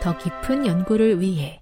[0.00, 1.60] 더 깊은 연구를 위해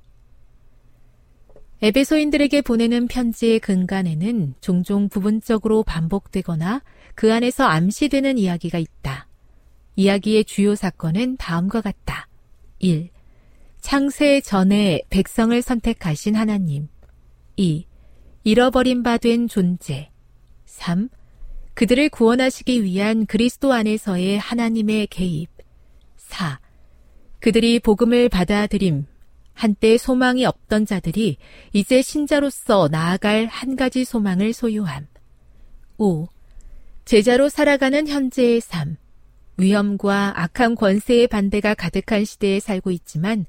[1.83, 6.83] 에베소인들에게 보내는 편지의 근간에는 종종 부분적으로 반복되거나
[7.15, 9.29] 그 안에서 암시되는 이야기가 있다.
[9.97, 12.29] 이야기의 주요 사건은 다음과 같다.
[12.79, 13.11] 1.
[13.81, 16.89] 창세 전에 백성을 선택하신 하나님.
[17.57, 17.87] 2.
[18.45, 20.11] 잃어버린 바 된 존재.
[20.65, 21.11] 3.
[21.75, 25.51] 그들을 구원하시기 위한 그리스도 안에서의 하나님의 개입.
[26.17, 26.61] 4.
[27.45, 29.05] 그들이 복음을 받아들임.
[29.53, 31.37] 한때 소망이 없던 자들이
[31.75, 35.07] 이제 신자로서 나아갈 한 가지 소망을 소유함.
[35.99, 36.27] 5.
[37.05, 38.97] 제자로 살아가는 현재의 삶.
[39.59, 43.45] 위험과 악한 권세의 반대가 가득한 시대에 살고 있지만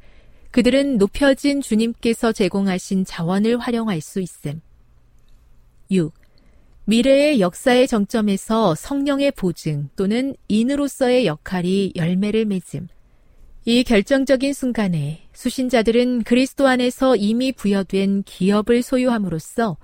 [0.51, 4.59] 그들은 높여진 주님께서 제공하신 자원을 활용할 수 있음.
[5.89, 6.13] 6.
[6.83, 12.89] 미래의 역사의 정점에서 성령의 보증 또는 인으로서의 역할이 열매를 맺음.
[13.67, 19.77] 이 결정적인 순간에 수신자들은 그리스도 안에서 이미 부여된 기업을 소유함으로써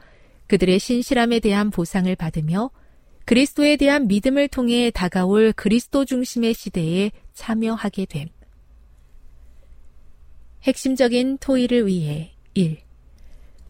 [0.46, 2.70] 그들의 신실함에 대한 보상을 받으며
[3.26, 8.28] 그리스도에 대한 믿음을 통해 다가올 그리스도 중심의 시대에 참여하게 됨.
[10.62, 12.78] 핵심적인 토의를 위해 1.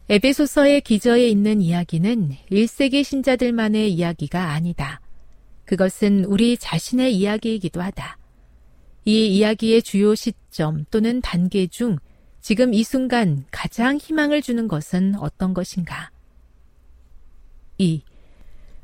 [0.09, 4.99] 에베소서의 기저에 있는 이야기는 1세기 신자들만의 이야기가 아니다.
[5.63, 8.20] 그것은 우리 자신의 이야기이기도 하다.
[9.05, 11.97] 이 이야기의 주요 시점 또는 단계 중
[12.39, 16.11] 지금 이 순간 가장 희망을 주는 것은 어떤 것인가?
[17.77, 18.03] 2.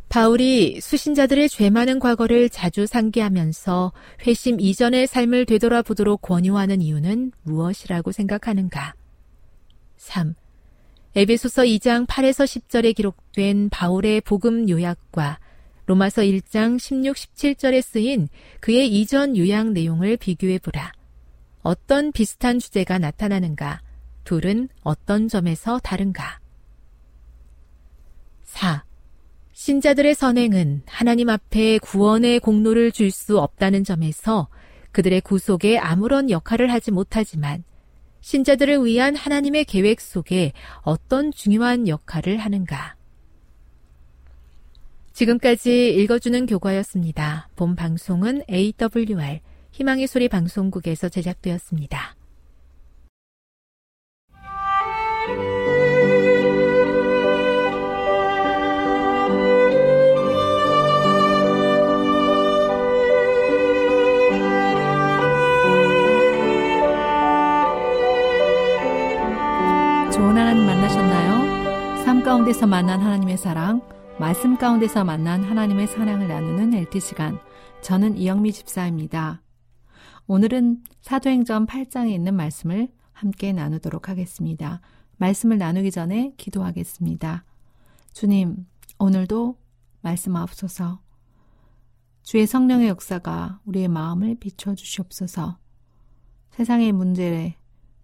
[0.09, 3.91] 바울이 수신자들의 죄 많은 과거를 자주 상기하면서
[4.25, 8.93] 회심 이전의 삶을 되돌아보도록 권유하는 이유는 무엇이라고 생각하는가?
[9.97, 10.33] 3.
[11.15, 15.39] 에베소서 2장 8에서 10절에 기록된 바울의 복음 요약과
[15.87, 18.27] 로마서 1장 16, 17절에 쓰인
[18.59, 20.91] 그의 이전 요약 내용을 비교해 보라.
[21.63, 23.81] 어떤 비슷한 주제가 나타나는가?
[24.25, 26.39] 둘은 어떤 점에서 다른가?
[28.43, 28.83] 4.
[29.53, 34.49] 신자들의 선행은 하나님 앞에 구원의 공로를 줄 수 없다는 점에서
[34.91, 37.63] 그들의 구속에 아무런 역할을 하지 못하지만
[38.19, 40.51] 신자들을 위한 하나님의 계획 속에
[40.81, 42.96] 어떤 중요한 역할을 하는가.
[45.17, 47.49] 지금까지 읽어주는 교과였습니다.
[47.55, 49.39] 본 방송은 AWR
[49.71, 52.15] 희망의 소리 방송국에서 제작되었습니다.
[70.13, 72.03] 좋은 하나님 만나셨나요?
[72.05, 73.81] 삶 가운데서 만난 하나님의 사랑
[74.19, 77.39] 말씀 가운데서 만난 하나님의 사랑을 나누는 LT 시간.
[77.81, 79.43] 저는 이영미 집사입니다.
[80.25, 84.81] 오늘은 사도행전 8장에 있는 말씀을 함께 나누도록 하겠습니다.
[85.17, 87.45] 말씀을 나누기 전에 기도하겠습니다.
[88.11, 88.65] 주님,
[88.97, 89.55] 오늘도
[90.01, 90.99] 말씀하옵소서.
[92.23, 95.59] 주의 성령의 역사가 우리의 마음을 비춰주시옵소서.
[96.49, 97.55] 세상의 문제에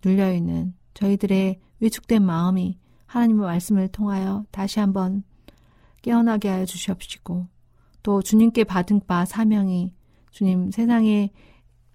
[0.05, 2.77] 눌려있는 저희들의 위축된 마음이
[3.07, 5.23] 하나님의 말씀을 통하여 다시 한번
[6.03, 7.47] 깨어나게 하여 주시옵시고
[8.03, 9.95] 또 주님께 받은 바 사명이
[10.31, 11.31] 주님 세상에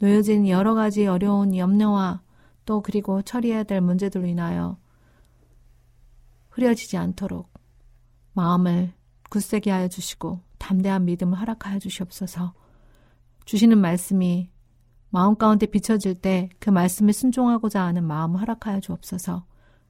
[0.00, 2.22] 놓여진 여러 가지 어려운 염려와
[2.64, 4.78] 또 그리고 처리해야 될 문제들로 인하여
[6.50, 7.52] 흐려지지 않도록
[8.32, 8.93] 마음을
[9.31, 12.54] 굳세게 하여 주시고 담대한 믿음을 허락하여 주시옵소서.
[13.44, 14.50] 주시는 말씀이
[15.11, 19.46] 마음 가운데 비춰질 때 그 말씀에 순종하고자 하는 마음을 허락하여 주옵소서.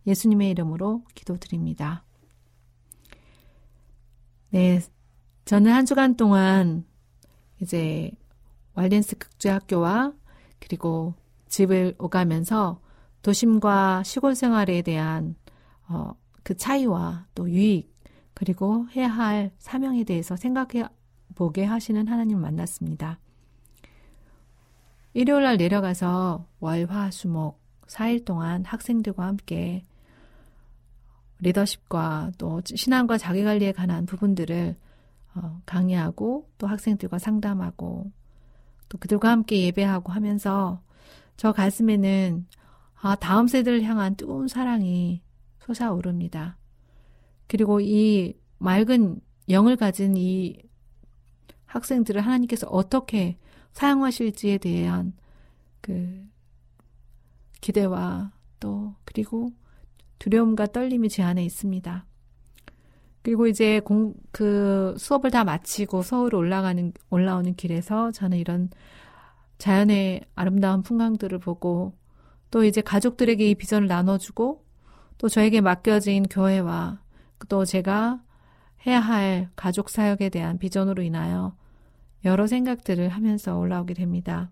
[0.06, 2.05] 예수님의 이름으로 기도드립니다.
[4.50, 4.81] 네.
[5.45, 6.85] 저는 한 주간 동안
[7.61, 8.11] 이제
[8.75, 10.12] 왈렌스 극주학교와
[10.59, 11.15] 그리고
[11.49, 12.81] 집을 오가면서
[13.23, 15.37] 도심과 시골 생활에 대한
[15.89, 16.12] 어,
[16.43, 17.93] 그 차이와 또 유익
[18.35, 20.85] 그리고 해야 할 사명에 대해서 생각해
[21.35, 23.19] 보게 하시는 하나님 만났습니다.
[25.15, 29.83] 일요일 날 내려가서 월, 화, 수, 목 4일 동안 학생들과 함께
[31.40, 34.76] 리더십과 또 신앙과 자기관리에 관한 부분들을
[35.35, 38.11] 어, 강의하고 또 학생들과 상담하고
[38.88, 40.82] 또 그들과 함께 예배하고 하면서
[41.37, 42.46] 저 가슴에는
[43.00, 45.23] 아, 다음 세대를 향한 뜨거운 사랑이
[45.61, 46.56] 솟아오릅니다.
[47.46, 50.61] 그리고 이 맑은 영을 가진 이
[51.67, 53.38] 학생들을 하나님께서 어떻게
[53.73, 55.12] 사용하실지에 대한
[55.81, 56.26] 그
[57.61, 59.50] 기대와 또 그리고
[60.19, 62.05] 두려움과 떨림이 제 안에 있습니다.
[63.23, 68.70] 그리고 이제 공, 그 수업을 다 마치고 서울 올라가는, 올라오는 길에서 저는 이런
[69.59, 71.94] 자연의 아름다운 풍광들을 보고
[72.50, 74.65] 또 이제 가족들에게 이 비전을 나눠주고
[75.19, 77.00] 또 저에게 맡겨진 교회와
[77.49, 78.23] 또 제가
[78.87, 81.56] 해야 할 가족 사역에 대한 비전으로 인하여
[82.25, 84.50] 여러 생각들을 하면서 올라오게 됩니다.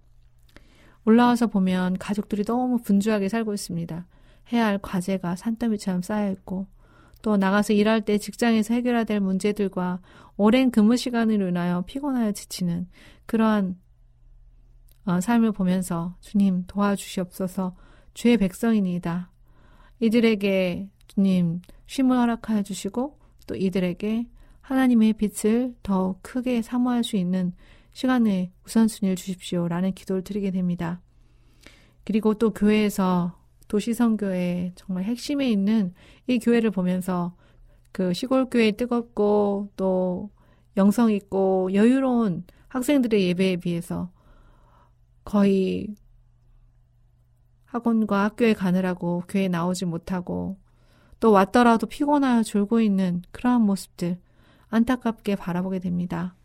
[1.04, 4.06] 올라와서 보면 가족들이 너무 분주하게 살고 있습니다.
[4.52, 6.66] 해야 할 과제가 산더미처럼 쌓여 있고
[7.22, 10.00] 또 나가서 일할 때 직장에서 해결해야 될 문제들과
[10.36, 12.88] 오랜 근무 시간으로 인하여 피곤하여 지치는
[13.26, 13.76] 그러한
[15.06, 17.76] 어, 삶을 보면서 주님 도와주시옵소서
[18.14, 19.30] 주의 백성이니이다.
[20.00, 24.26] 이들에게 주님 쉼을 허락하여 주시고 또 이들에게
[24.60, 27.52] 하나님의 빛을 더 크게 사모할 수 있는
[27.92, 31.00] 시간에 우선순위를 주십시오 라는 기도를 드리게 됩니다.
[32.04, 33.35] 그리고 또 교회에서
[33.68, 35.92] 도시성교회 정말 핵심에 있는
[36.26, 37.34] 이 교회를 보면서
[37.92, 40.30] 그 시골 교회 뜨겁고 또
[40.76, 44.10] 영성 있고 여유로운 학생들의 예배에 비해서
[45.24, 45.94] 거의
[47.64, 50.56] 학원과 학교에 가느라고 교회에 나오지 못하고
[51.18, 54.18] 또 왔더라도 피곤하여 졸고 있는 그러한 모습들
[54.68, 56.36] 안타깝게 바라보게 됩니다.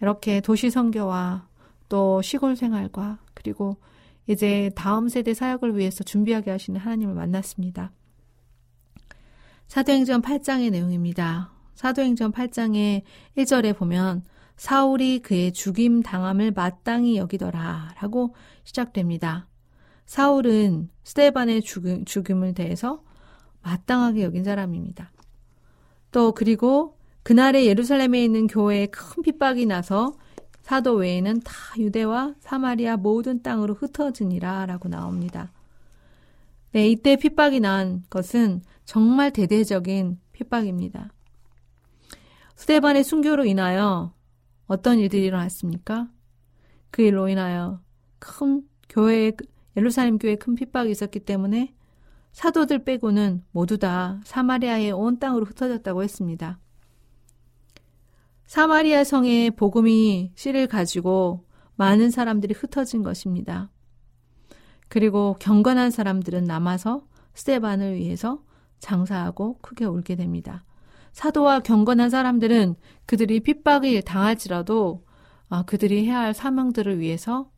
[0.00, 1.48] 이렇게 도시 성교와
[1.88, 3.76] 또 시골 생활과 그리고
[4.26, 7.92] 이제 다음 세대 사역을 위해서 준비하게 하시는 하나님을 만났습니다.
[9.68, 11.52] 사도행전 8장의 내용입니다.
[11.74, 13.02] 사도행전 8장의
[13.36, 14.24] 1절에 보면
[14.56, 19.48] 사울이 그의 죽임 당함을 마땅히 여기더라 라고 시작됩니다.
[20.06, 23.02] 사울은 스테반의 죽음, 죽음을 대해서
[23.62, 25.12] 마땅하게 여긴 사람입니다.
[26.12, 30.16] 또 그리고 그날에 예루살렘에 있는 교회에 큰 핍박이 나서
[30.66, 35.52] 사도 외에는 다 유대와 사마리아 모든 땅으로 흩어지니라 라고 나옵니다.
[36.72, 41.12] 네, 이때 핍박이 난 것은 정말 대대적인 핍박입니다.
[42.56, 44.12] 스테반의 순교로 인하여
[44.66, 46.08] 어떤 일들이 일어났습니까?
[46.90, 47.80] 그 일로 인하여
[48.18, 49.34] 큰 교회에,
[49.76, 51.76] 예루살렘 교회에 큰 핍박이 있었기 때문에
[52.32, 56.58] 사도들 빼고는 모두 다 사마리아의 온 땅으로 흩어졌다고 했습니다.
[58.46, 63.70] 사마리아 성에 복음이 씨를 가지고 많은 사람들이 흩어진 것입니다.
[64.88, 68.42] 그리고 경건한 사람들은 남아서 스테반을 위해서
[68.78, 70.64] 장사하고 크게 울게 됩니다.
[71.12, 75.04] 사도와 경건한 사람들은 그들이 핍박을 당할지라도
[75.48, 77.50] 아, 그들이 해야 할 사명들을 위해서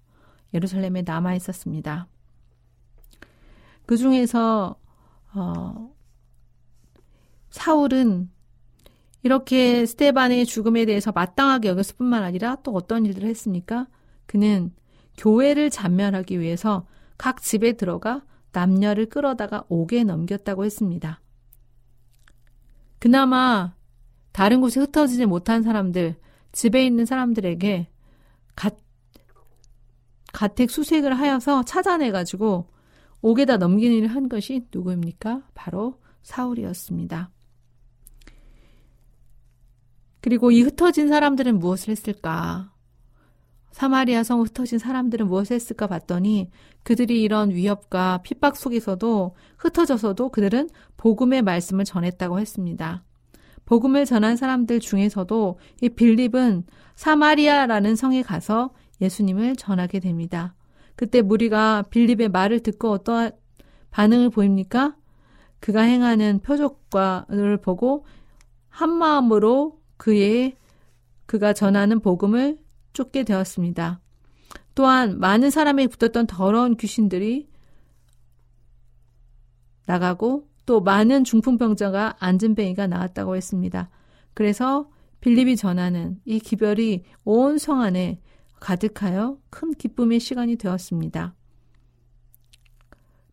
[0.54, 2.06] 예루살렘에 남아 있었습니다.
[3.84, 4.76] 그 중에서
[5.34, 5.94] 어,
[7.50, 8.30] 사울은
[9.28, 13.86] 이렇게 스테반의 죽음에 대해서 마땅하게 여겼을 뿐만 아니라 또 어떤 일들을 했습니까?
[14.24, 14.72] 그는
[15.18, 16.86] 교회를 잔멸하기 위해서
[17.18, 21.20] 각 집에 들어가 남녀를 끌어다가 옥에 넘겼다고 했습니다.
[22.98, 23.74] 그나마
[24.32, 26.16] 다른 곳에 흩어지지 못한 사람들,
[26.52, 27.86] 집에 있는 사람들에게
[28.56, 28.70] 가,
[30.32, 32.66] 가택 수색을 하여서 찾아내가지고
[33.20, 35.42] 옥에다 넘기는 일을 한 것이 누구입니까?
[35.54, 37.30] 바로 사울이었습니다.
[40.28, 42.70] 그리고 이 흩어진 사람들은 무엇을 했을까?
[43.70, 46.50] 사마리아 성 흩어진 사람들은 무엇을 했을까 봤더니
[46.82, 50.68] 그들이 이런 위협과 핍박 속에서도 흩어져서도 그들은
[50.98, 53.04] 복음의 말씀을 전했다고 했습니다.
[53.64, 60.54] 복음을 전한 사람들 중에서도 이 빌립은 사마리아라는 성에 가서 예수님을 전하게 됩니다.
[60.94, 63.30] 그때 무리가 빌립의 말을 듣고 어떠한
[63.92, 64.94] 반응을 보입니까?
[65.58, 68.04] 그가 행하는 표적과를 보고
[68.68, 70.56] 한 마음으로 그의
[71.26, 72.58] 그가 전하는 복음을
[72.94, 74.00] 쫓게 되었습니다.
[74.74, 77.48] 또한 많은 사람이 붙었던 더러운 귀신들이
[79.86, 83.90] 나가고 또 많은 중풍병자가 안진뱅이가 나왔다고 했습니다.
[84.34, 84.88] 그래서
[85.20, 88.20] 빌립이 전하는 이 기별이 온 성 안에
[88.60, 91.34] 가득하여 큰 기쁨의 시간이 되었습니다.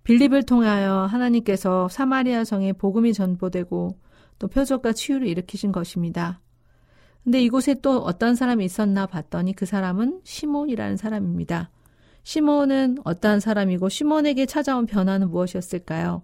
[0.04, 4.00] 빌립을 통하여 하나님께서 사마리아 성에 복음이 전보되고
[4.38, 6.40] 또 표적과 치유를 일으키신 것입니다.
[7.26, 11.72] 근데 이곳에 또 어떤 사람이 있었나 봤더니 그 사람은 시몬이라는 사람입니다.
[12.24, 16.22] 시몬은 어떠한 사람이고 시몬에게 찾아온 변화는 무엇이었을까요?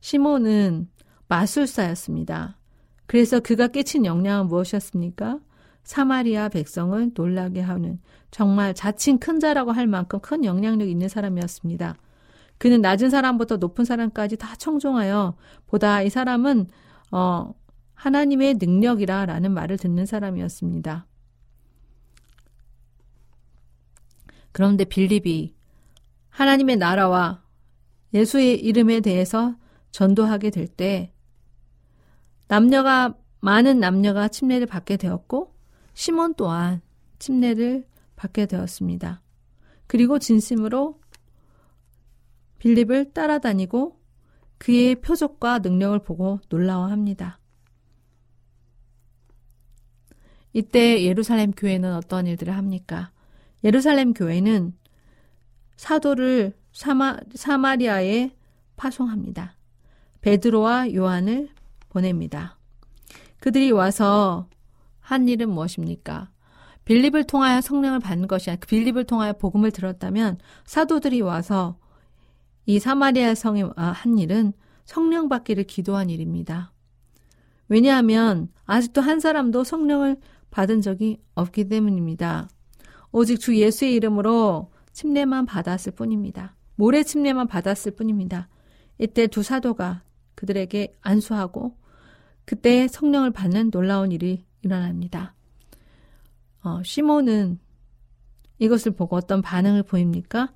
[0.00, 0.88] 시몬은
[1.28, 2.56] 마술사였습니다.
[3.06, 5.40] 그래서 그가 끼친 영향은 무엇이었습니까?
[5.82, 11.96] 사마리아 백성을 놀라게 하는 정말 자칭 큰 자라고 할 만큼 큰 영향력 있는 사람이었습니다.
[12.56, 15.34] 그는 낮은 사람부터 높은 사람까지 다 청종하여
[15.66, 16.68] 보다 이 사람은
[17.12, 17.52] 어
[18.00, 21.06] 하나님의 능력이라 라는 말을 듣는 사람이었습니다.
[24.52, 25.54] 그런데 빌립이
[26.30, 27.44] 하나님의 나라와
[28.14, 29.54] 예수의 이름에 대해서
[29.90, 31.12] 전도하게 될 때
[32.48, 35.54] 남녀가 많은 남녀가 침례를 받게 되었고
[35.92, 36.80] 시몬 또한
[37.18, 39.20] 침례를 받게 되었습니다.
[39.86, 40.98] 그리고 진심으로
[42.60, 44.00] 빌립을 따라다니고
[44.56, 47.39] 그의 표적과 능력을 보고 놀라워합니다.
[50.52, 53.10] 이때 예루살렘 교회는 어떤 일들을 합니까?
[53.62, 54.74] 예루살렘 교회는
[55.76, 58.30] 사도를 사마, 사마리아에
[58.76, 59.56] 파송합니다.
[60.20, 61.48] 베드로와 요한을
[61.88, 62.58] 보냅니다.
[63.38, 64.48] 그들이 와서
[65.00, 66.30] 한 일은 무엇입니까?
[66.84, 71.78] 빌립을 통하여 성령을 받는 것이 아니라 빌립을 통하여 복음을 들었다면 사도들이 와서
[72.66, 74.52] 이 사마리아 성에 한 일은
[74.84, 76.72] 성령 받기를 기도한 일입니다.
[77.68, 80.16] 왜냐하면 아직도 한 사람도 성령을
[80.50, 82.48] 받은 적이 없기 때문입니다.
[83.12, 86.56] 오직 주 예수의 이름으로 침례만 받았을 뿐입니다.
[86.76, 88.48] 모래 침례만 받았을 뿐입니다.
[88.98, 90.02] 이때 두 사도가
[90.34, 91.76] 그들에게 안수하고
[92.44, 95.34] 그때 성령을 받는 놀라운 일이 일어납니다.
[96.62, 97.58] 어, 시몬은
[98.58, 100.52] 이것을 보고 어떤 반응을 보입니까?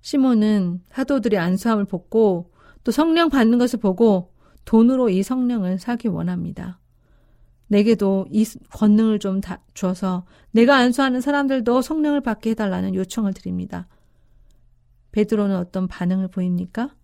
[0.00, 2.52] 시몬은 사도들의 안수함을 벗고
[2.84, 4.32] 또 성령 받는 것을 보고
[4.64, 6.80] 돈으로 이 성령을 사기 원합니다.
[7.70, 13.86] 내게도 이 권능을 좀 다, 줘서 내가 안수하는 사람들도 성령을 받게 해달라는 요청을 드립니다.
[15.12, 16.94] 베드로는 어떤 반응을 보입니까?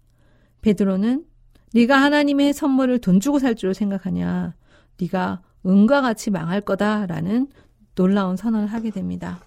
[0.62, 1.24] 베드로는
[1.72, 4.56] 네가 하나님의 선물을 돈 주고 살줄 생각하냐?
[5.00, 7.48] 네가 은과 같이 망할 거다라는
[7.94, 9.40] 놀라운 선언을 하게 됩니다.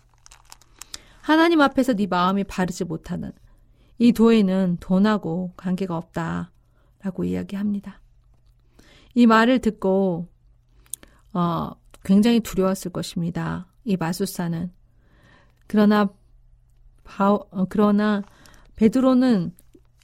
[1.21, 3.33] 하나님 앞에서 네 마음이 바르지 못하는
[3.97, 7.99] 이 도에는 돈하고 관계가 없다라고 이야기합니다.
[9.15, 10.29] 이 말을 듣고
[11.33, 11.71] 어,
[12.03, 13.67] 굉장히 두려웠을 것입니다.
[13.83, 14.71] 이 마술사는.
[15.67, 16.09] 그러나
[17.03, 18.23] 바, 어, 그러나
[18.75, 19.53] 베드로는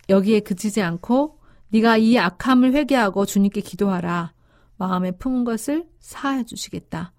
[0.09, 1.39] 여기에 그치지 않고
[1.69, 4.33] 네가 이 악함을 회개하고 주님께 기도하라.
[4.77, 7.13] 마음에 품은 것을 사하여 주시겠다.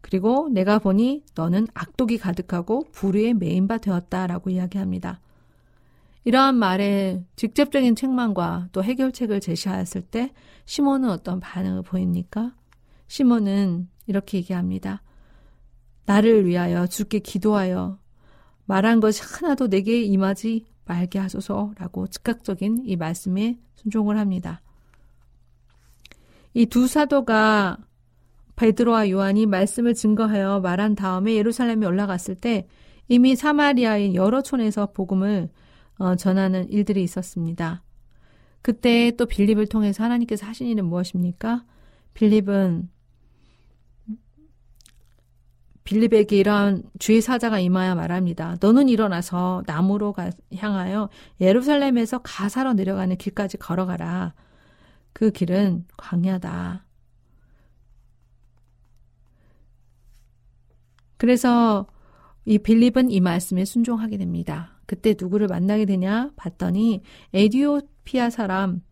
[0.00, 5.20] 그리고 내가 보니 너는 악독이 가득하고 불의에 메인 바 되었다라고 이야기합니다.
[6.24, 10.32] 이러한 말에 직접적인 책망과 또 해결책을 제시하였을 때
[10.66, 12.52] 시몬은 어떤 반응을 보입니까?
[13.06, 15.02] 시몬은 이렇게 얘기합니다.
[16.06, 17.98] 나를 위하여 주께 기도하여
[18.66, 24.60] 말한 것이 하나도 내게 임하지 말게 하소서라고 즉각적인 이 말씀에 순종을 합니다.
[26.54, 27.78] 이 두 사도가
[28.56, 32.68] 베드로와 요한이 말씀을 증거하여 말한 다음에 예루살렘에 올라갔을 때
[33.08, 35.50] 이미 사마리아의 여러 촌에서 복음을
[35.98, 37.82] 어, 전하는 일들이 있었습니다.
[38.62, 41.64] 그때 또 빌립을 통해서 하나님께서 하신 일은 무엇입니까?
[42.14, 42.88] 빌립은
[45.84, 48.56] 빌립에게 이러한 주의 사자가 임하여 말합니다.
[48.60, 51.10] 너는 일어나서 나무로 가, 향하여
[51.40, 54.34] 예루살렘에서 가사로 내려가는 길까지 걸어가라.
[55.12, 56.84] 그 길은 광야다.
[61.16, 61.86] 그래서
[62.44, 64.78] 이 빌립은 이 말씀에 순종하게 됩니다.
[64.86, 68.82] 그때 누구를 만나게 되냐 봤더니 에디오피아 사람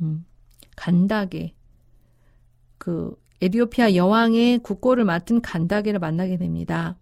[0.00, 0.26] 음,
[0.76, 1.54] 간다게
[2.78, 6.96] 그 에디오피아 여왕의 국고를 맡은 간다게를 만나게 됩니다.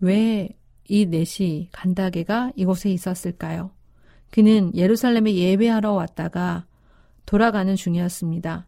[0.00, 0.50] 왜
[0.88, 3.70] 이 넷이 간다게가 이곳에 있었을까요?
[4.30, 6.66] 그는 예루살렘에 예배하러 왔다가
[7.24, 8.66] 돌아가는 중이었습니다.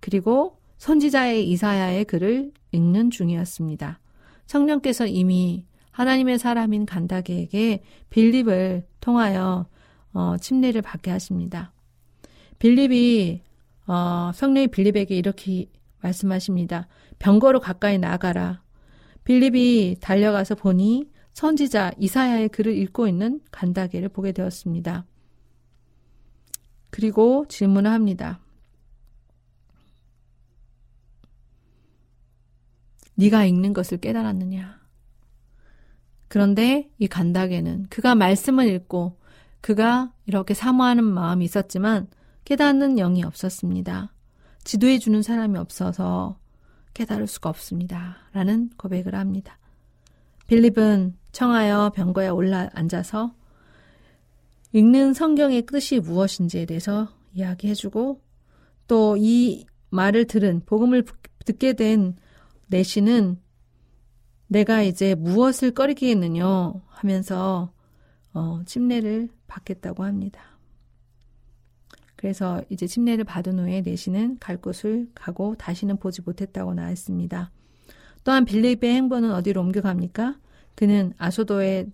[0.00, 4.00] 그리고 선지자의 이사야의 글을 읽는 중이었습니다.
[4.46, 9.66] 성령께서 이미 하나님의 사람인 간다게에게 빌립을 통하여
[10.12, 11.72] 어, 침례를 받게 하십니다.
[12.58, 13.42] 빌립이
[13.86, 15.66] 어, 성령이 빌립에게 이렇게
[16.02, 16.88] 말씀하십니다.
[17.18, 18.62] 병거로 가까이 나가라.
[19.24, 25.06] 빌립이 달려가서 보니 선지자 이사야의 글을 읽고 있는 간다게를 보게 되었습니다.
[26.90, 28.40] 그리고 질문을 합니다.
[33.14, 34.80] 네가 읽는 것을 깨달았느냐?
[36.28, 39.18] 그런데 이 간다게는 그가 말씀을 읽고
[39.60, 42.08] 그가 이렇게 사모하는 마음이 있었지만
[42.44, 44.12] 깨닫는 영이 없었습니다.
[44.64, 46.38] 지도해 주는 사람이 없어서
[46.94, 48.16] 깨달을 수가 없습니다.
[48.32, 49.58] 라는 고백을 합니다.
[50.46, 53.34] 빌립은 청하여 병거에 올라 앉아서
[54.72, 58.20] 읽는 성경의 뜻이 무엇인지에 대해서 이야기해주고
[58.86, 61.04] 또 이 말을 들은 복음을
[61.44, 62.16] 듣게 된
[62.68, 63.40] 내시는
[64.46, 67.72] 내가 이제 무엇을 꺼리겠느냐 하면서
[68.32, 70.49] 어, 침례를 받겠다고 합니다.
[72.20, 77.50] 그래서 이제 침례를 받은 후에 내시는 갈 곳을 가고 다시는 보지 못했다고 나왔습니다.
[78.24, 80.36] 또한 빌립의 행보는 어디로 옮겨갑니까?
[80.74, 81.86] 그는 아소도에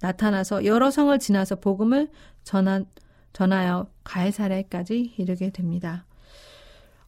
[0.00, 2.08] 나타나서 여러 성을 지나서 복음을
[2.44, 2.84] 전하,
[3.32, 6.06] 전하여 가해사례까지 이르게 됩니다.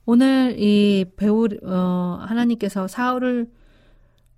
[0.04, 3.52] 오늘 이 배우 어, 하나님께서 사울을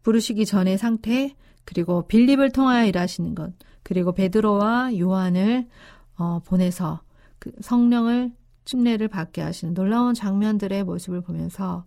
[0.03, 5.68] 부르시기 전의 상태 그리고 빌립을 통하여 일하시는 것 그리고 베드로와 요한을
[6.18, 7.01] 어, 보내서
[7.47, 8.33] 그 성령을
[8.65, 11.87] 침례를 받게 하시는 놀라운 장면들의 모습을 보면서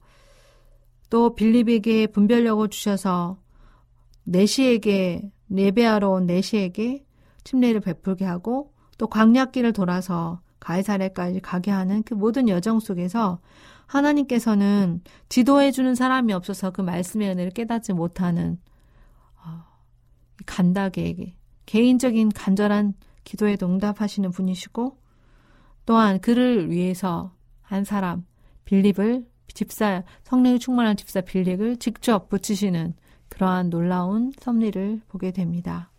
[1.10, 3.38] 또 빌립에게 분별력을 주셔서
[4.24, 7.06] 내시에게 예배하러 온 내시에게
[7.44, 13.40] 침례를 베풀게 하고 또 광약길을 돌아서 가해사례까지 가게 하는 그 모든 여정 속에서
[13.88, 18.60] 하나님께서는 지도해 주는 사람이 없어서 그 말씀의 은혜를 깨닫지 못하는
[19.44, 19.64] 어,
[20.46, 22.94] 간다게에게 개인적인 간절한
[23.24, 25.00] 기도에 응답하시는 분이시고
[25.90, 28.24] 또한 그를 위해서 한 사람
[28.66, 32.94] 빌립을 집사 성령이 충만한 집사 빌립을 직접 붙이시는
[33.30, 35.90] 그러한 놀라운 섭리를 보게 됩니다.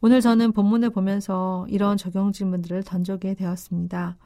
[0.00, 4.16] 오늘 저는 본문을 보면서 이런 적용 질문들을 던져게 되었습니다.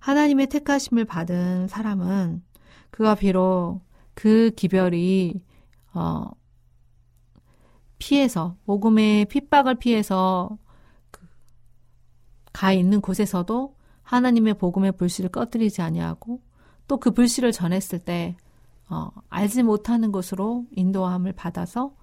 [0.00, 2.42] 하나님의 택하심을 받은 사람은
[2.90, 3.80] 그가 비록
[4.12, 5.40] 그 기별이
[5.94, 6.26] 어
[7.96, 10.58] 피해서 복음의 핍박을 피해서
[12.50, 16.40] 그가 있는 곳에서도 하나님의 복음의 불씨를 꺼뜨리지 아니하고
[16.86, 18.36] 또 그 불씨를 전했을 때
[18.88, 21.94] 어, 알지 못하는 곳으로 인도함을 받아서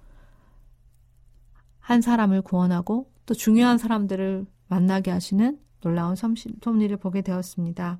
[1.78, 7.98] 한 사람을 구원하고 또 중요한 사람들을 만나게 하시는 놀라운 섭리를 보게 되었습니다.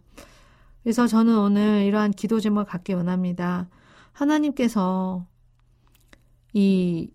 [0.83, 3.69] 그래서 저는 오늘 이러한 기도 제목을 갖기 원합니다.
[4.13, 5.27] 하나님께서
[6.53, 7.11] 이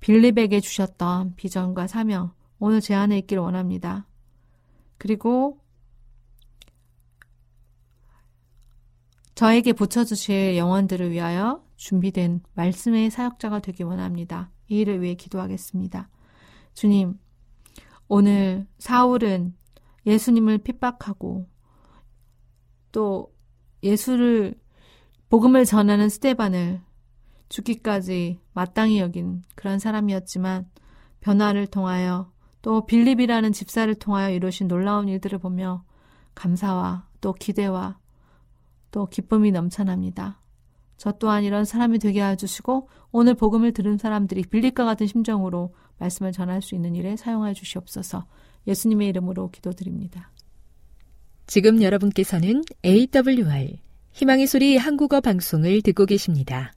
[0.00, 4.06] 빌립에게 주셨던 비전과 사명, 오늘 제 안에 있기를 원합니다.
[4.98, 5.58] 그리고
[9.34, 14.50] 저에게 붙여주실 영혼들을 위하여 준비된 말씀의 사역자가 되기 원합니다.
[14.68, 16.08] 이 일을 위해 기도하겠습니다.
[16.72, 17.18] 주님,
[18.08, 19.54] 오늘 사울은
[20.06, 21.48] 예수님을 핍박하고
[22.92, 23.34] 또
[23.82, 24.54] 예수를
[25.28, 26.80] 복음을 전하는 스테반을
[27.48, 30.70] 죽기까지 마땅히 여긴 그런 사람이었지만
[31.20, 35.84] 변화를 통하여 또 빌립이라는 집사를 통하여 이루신 놀라운 일들을 보며
[36.34, 37.98] 감사와 또 기대와
[38.94, 40.40] 또 기쁨이 넘쳐납니다.
[40.96, 46.62] 저 또한 이런 사람이 되게 해주시고 오늘 복음을 들은 사람들이 빌립과 같은 심정으로 말씀을 전할
[46.62, 48.24] 수 있는 일에 사용하여 주시옵소서
[48.68, 50.30] 예수님의 이름으로 기도드립니다.
[51.48, 53.80] 지금 여러분께서는 AWR
[54.12, 56.72] 희망의 소리 한국어 방송을 듣고 계십니다.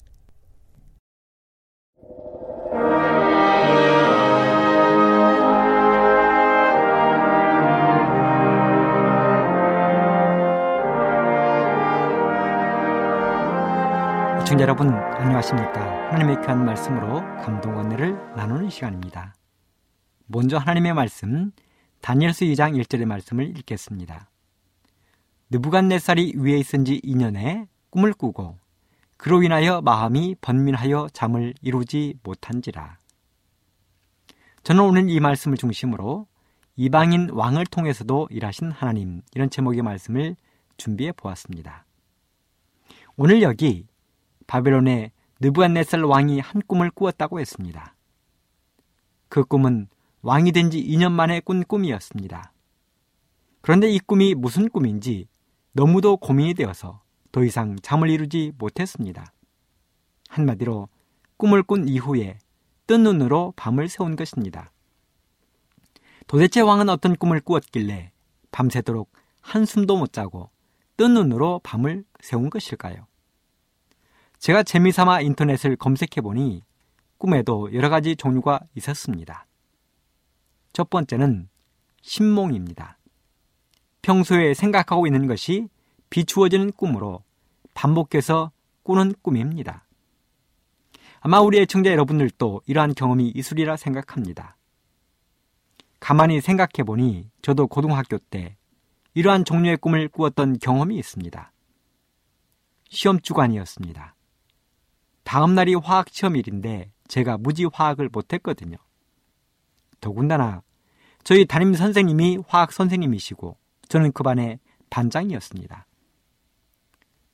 [14.47, 19.35] 시청자 여러분 안녕하십니까 하나님의 귀한 말씀으로 감동 은혜를 나누는 시간입니다
[20.25, 21.51] 먼저 하나님의 말씀
[21.99, 24.29] 다니엘서 2장 1절의 말씀을 읽겠습니다
[25.49, 28.57] 느부갓네살이 위에 있은 지 2년에 꿈을 꾸고
[29.17, 32.99] 그로 인하여 마음이 번민하여 잠을 이루지 못한지라.
[34.63, 36.25] 저는 오늘 이 말씀을 중심으로
[36.77, 40.37] 이방인 왕을 통해서도 일하신 하나님 이런 제목의 말씀을
[40.77, 41.85] 준비해 보았습니다.
[43.17, 43.87] 오늘 여기
[44.47, 47.95] 바벨론의 느부갓네살 왕이 한 꿈을 꾸었다고 했습니다.
[49.29, 49.87] 그 꿈은
[50.21, 52.51] 왕이 된 지 2년 만에 꾼 꿈이었습니다.
[53.61, 55.27] 그런데 이 꿈이 무슨 꿈인지
[55.73, 59.33] 너무도 고민이 되어서 더 이상 잠을 이루지 못했습니다.
[60.29, 60.89] 한마디로
[61.37, 62.39] 꿈을 꾼 이후에
[62.87, 64.71] 뜬 눈으로 밤을 새운 것입니다.
[66.25, 68.11] 도대체 왕은 어떤 꿈을 꾸었길래
[68.51, 70.49] 밤새도록 한숨도 못 자고
[70.97, 73.06] 뜬 눈으로 밤을 새운 것일까요?
[74.39, 76.63] 제가 재미삼아 인터넷을 검색해 보니
[77.17, 79.47] 꿈에도 여러 가지 종류가 있었습니다.
[80.73, 81.49] 첫 번째는
[82.01, 82.97] 신몽입니다.
[84.01, 85.67] 평소에 생각하고 있는 것이
[86.09, 87.23] 비추어지는 꿈으로
[87.73, 88.51] 반복해서
[88.83, 89.85] 꾸는 꿈입니다.
[91.19, 94.55] 아마 우리 애청자 여러분들도 이러한 경험이 있으리라 생각합니다.
[95.99, 98.55] 가만히 생각해 보니 저도 고등학교 때
[99.15, 101.51] 이러한 종류의 꿈을 꾸었던 경험이 있습니다.
[102.89, 104.16] 시험 주간이었습니다.
[105.27, 108.77] 다음 날이 화학 시험일인데 제가 무지 화학을 못했거든요.
[109.99, 110.61] 더군다나
[111.25, 113.57] 저희 담임 선생님이 화학 선생님이시고
[113.89, 114.57] 저는 그 반의
[114.89, 115.85] 반장이었습니다.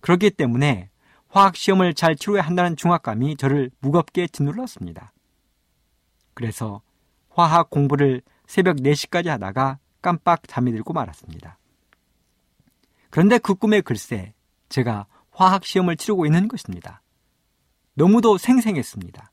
[0.02, 0.90] 그렇기 때문에
[1.28, 5.14] 화학 시험을 잘 치러야 한다는 중압감이 저를 무겁게 짓눌렀습니다.
[6.34, 6.82] 그래서
[7.30, 11.60] 화학 공부를 새벽 4시까지 하다가 깜빡 잠이 들고 말았습니다.
[13.12, 14.34] 그런데 그 꿈에 글쎄
[14.70, 17.04] 제가 화학 시험을 치르고 있는 것입니다.
[17.96, 19.32] 너무도 생생했습니다.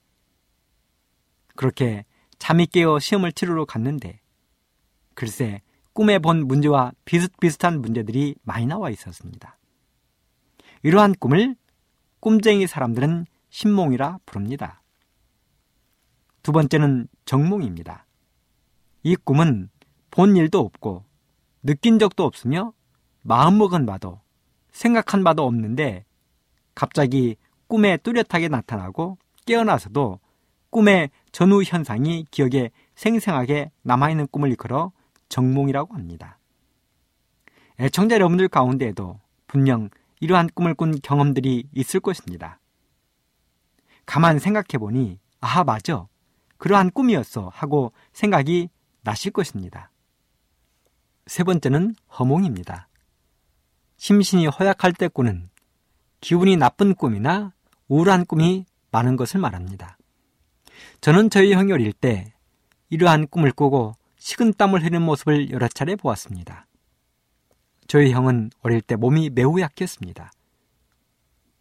[1.57, 2.05] 그렇게
[2.39, 4.21] 잠이 깨어 시험을 치르러 갔는데
[5.15, 5.61] 글쎄
[5.93, 9.59] 꿈에 본 문제와 비슷비슷한 문제들이 많이 나와 있었습니다.
[10.83, 11.57] 이러한 꿈을
[12.21, 14.83] 꿈쟁이 사람들은 신몽이라 부릅니다.
[16.43, 18.07] 두 번째는 정몽입니다.
[19.03, 19.71] 이 꿈은
[20.11, 21.05] 본 일도 없고
[21.63, 22.73] 느낀 적도 없으며
[23.23, 24.21] 마음먹은 바도
[24.73, 26.05] 생각한 바도 없는데
[26.75, 27.37] 갑자기
[27.71, 30.19] 꿈에 뚜렷하게 나타나고 깨어나서도
[30.71, 34.91] 꿈의 전후 현상이 기억에 생생하게 남아있는 꿈을 일컬어
[35.29, 36.41] 정몽이라고 합니다.
[37.79, 42.59] 애청자 여러분들 가운데에도 분명 이러한 꿈을 꾼 경험들이 있을 것입니다.
[44.05, 46.09] 가만 생각해 보니, 아, 맞아.
[46.59, 47.51] 그러한 꿈이었어.
[47.55, 48.69] 하고 생각이
[49.03, 49.93] 나실 것입니다.
[51.27, 52.89] 세 번째는 허몽입니다.
[53.97, 55.49] 심신이 허약할 때 꾸는
[56.21, 57.53] 기분이 나쁜 꿈이나
[57.91, 59.99] 우울한 꿈이 많은 것을 말합니다.
[61.01, 62.33] 저는 저희 형이 어릴 때
[62.89, 66.67] 이러한 꿈을 꾸고 식은땀을 흘리는 모습을 여러 차례 보았습니다.
[67.89, 70.31] 저희 형은 어릴 때 몸이 매우 약했습니다.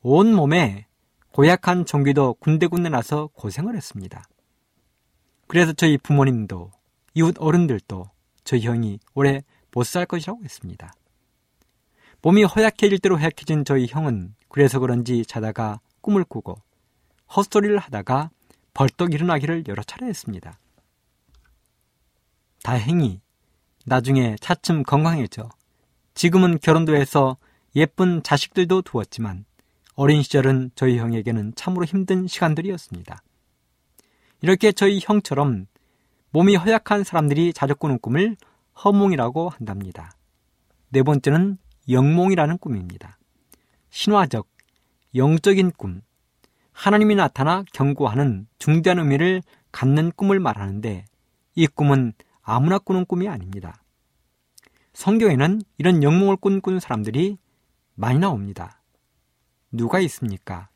[0.02, 0.86] 온 몸에
[1.34, 4.24] 고약한 종기도 군데군데 나서 고생을 했습니다.
[5.48, 6.72] 그래서 저희 부모님도
[7.16, 8.06] 이웃 어른들도
[8.44, 10.94] 저희 형이 오래 못 살 것이라고 했습니다.
[12.22, 16.56] 몸이 허약해질 대로 허약해진 저희 형은 그래서 그런지 자다가 꿈을 꾸고
[17.36, 18.30] 헛소리를 하다가
[18.74, 20.60] 벌떡 일어나기를 여러 차례 했습니다.
[22.64, 23.22] 다행히
[23.86, 25.50] 나중에 차츰 건강해져
[26.14, 27.38] 지금은 결혼도 해서
[27.76, 29.46] 예쁜 자식들도 두었지만
[29.96, 33.22] 어린 시절은 저희 형에게는 참으로 힘든 시간들이었습니다.
[34.42, 35.68] 이렇게 저희 형처럼
[36.32, 38.38] 몸이 허약한 사람들이 자주 꾸는 꿈을
[38.84, 40.12] 허몽이라고 한답니다.
[40.90, 41.58] 네 번째는
[41.90, 43.18] 영몽이라는 꿈입니다.
[43.90, 44.48] 신화적,
[45.16, 46.02] 영적인 꿈,
[46.72, 49.42] 하나님이 나타나 경고하는 중대한 의미를
[49.72, 51.06] 갖는 꿈을 말하는데
[51.56, 53.84] 이 꿈은 아무나 꾸는 꿈이 아닙니다.
[54.94, 57.38] 성경에는 이런 영몽을 꿈꾸는 사람들이
[57.96, 58.82] 많이 나옵니다.
[59.72, 60.70] 누가 있습니까?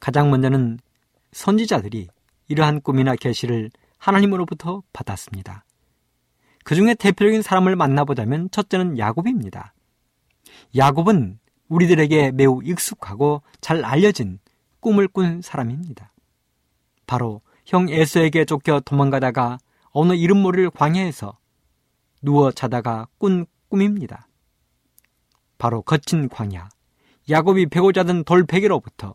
[0.00, 0.78] 가장 먼저는
[1.32, 2.08] 선지자들이
[2.48, 5.64] 이러한 꿈이나 계시를 하나님으로부터 받았습니다.
[6.64, 9.74] 그 중에 대표적인 사람을 만나보자면 첫째는 야곱입니다.
[10.76, 11.38] 야곱은
[11.68, 14.38] 우리들에게 매우 익숙하고 잘 알려진
[14.80, 16.12] 꿈을 꾼 사람입니다.
[17.06, 19.58] 바로 형 에서에게 쫓겨 도망가다가
[19.90, 21.38] 어느 이름 모를 광야에서
[22.22, 24.28] 누워 자다가 꾼 꿈입니다.
[25.58, 26.68] 바로 거친 광야,
[27.28, 29.14] 야곱이 베고 자던 돌베개로부터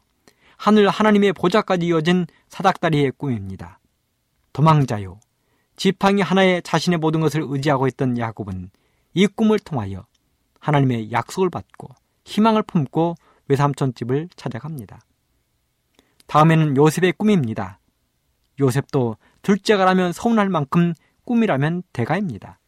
[0.58, 3.80] 하늘 하나님의 보좌까지 이어진 사닥다리의 꿈입니다.
[4.52, 5.20] 도망자요.
[5.76, 8.70] 지팡이 하나에 자신의 모든 것을 의지하고 있던 야곱은
[9.16, 10.06] 이 꿈을 통하여
[10.60, 11.90] 하나님의 약속을 받고
[12.26, 13.16] 희망을 품고
[13.48, 15.02] 외삼촌 집을 찾아갑니다.
[16.28, 17.80] 다음에는 요셉의 꿈입니다.
[18.60, 20.94] 요셉도 둘째가라면 서운할 만큼
[21.26, 22.60] 꿈이라면 대가입니다.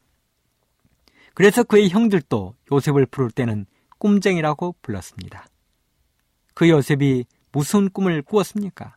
[1.33, 3.65] 그래서 그의 형들도 요셉을 부를 때는
[3.97, 5.45] 꿈쟁이라고 불렀습니다.
[6.53, 8.95] 그 요셉이 무슨 꿈을 꾸었습니까?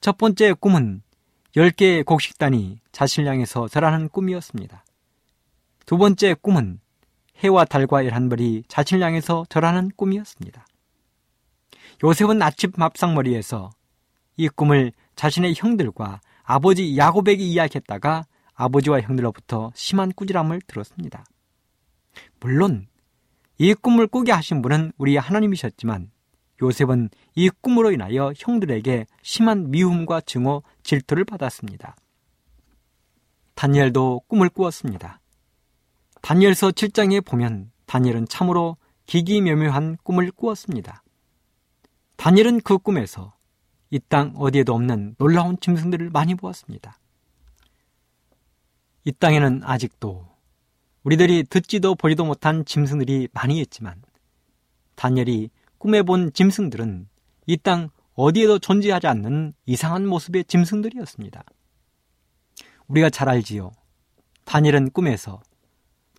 [0.00, 1.02] 첫 번째 꿈은
[1.56, 4.84] 10개의 곡식단이 자신을 향해서 절하는 꿈이었습니다.
[5.86, 6.80] 두 번째 꿈은
[7.40, 10.66] 해와 달과 열한벌이 자신을 향해서 절하는 꿈이었습니다.
[12.04, 13.70] 요셉은 아침 밥상머리에서
[14.36, 18.24] 이 꿈을 자신의 형들과 아버지 야곱에게 이야기했다가
[18.54, 21.24] 아버지와 형들로부터 심한 꾸지람을 들었습니다.
[22.40, 22.88] 물론
[23.58, 26.10] 이 꿈을 꾸게 하신 분은 우리 하나님이셨지만
[26.62, 31.96] 요셉은 이 꿈으로 인하여 형들에게 심한 미움과 증오, 질투를 받았습니다.
[33.54, 35.19] 다니엘도 꿈을 꾸었습니다.
[36.22, 41.02] 다니엘서 7장에 보면 다니엘은 참으로 기기묘묘한 꿈을 꾸었습니다.
[42.16, 43.34] 다니엘은 그 꿈에서
[43.90, 46.98] 이 땅 어디에도 없는 놀라운 짐승들을 많이 보았습니다.
[49.04, 50.28] 이 땅에는 아직도
[51.02, 54.00] 우리들이 듣지도 보지도 못한 짐승들이 많이 있지만
[54.94, 57.08] 다니엘이 꿈에 본 짐승들은
[57.46, 61.42] 이 땅 어디에도 존재하지 않는 이상한 모습의 짐승들이었습니다.
[62.86, 63.72] 우리가 잘 알지요.
[64.44, 65.40] 다니엘은 꿈에서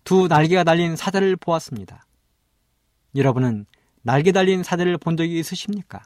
[0.04, 2.06] 두 날개가 달린 사자를 보았습니다.
[3.14, 3.66] 여러분은
[4.02, 6.02] 날개 달린 사자를 본 적이 있으십니까?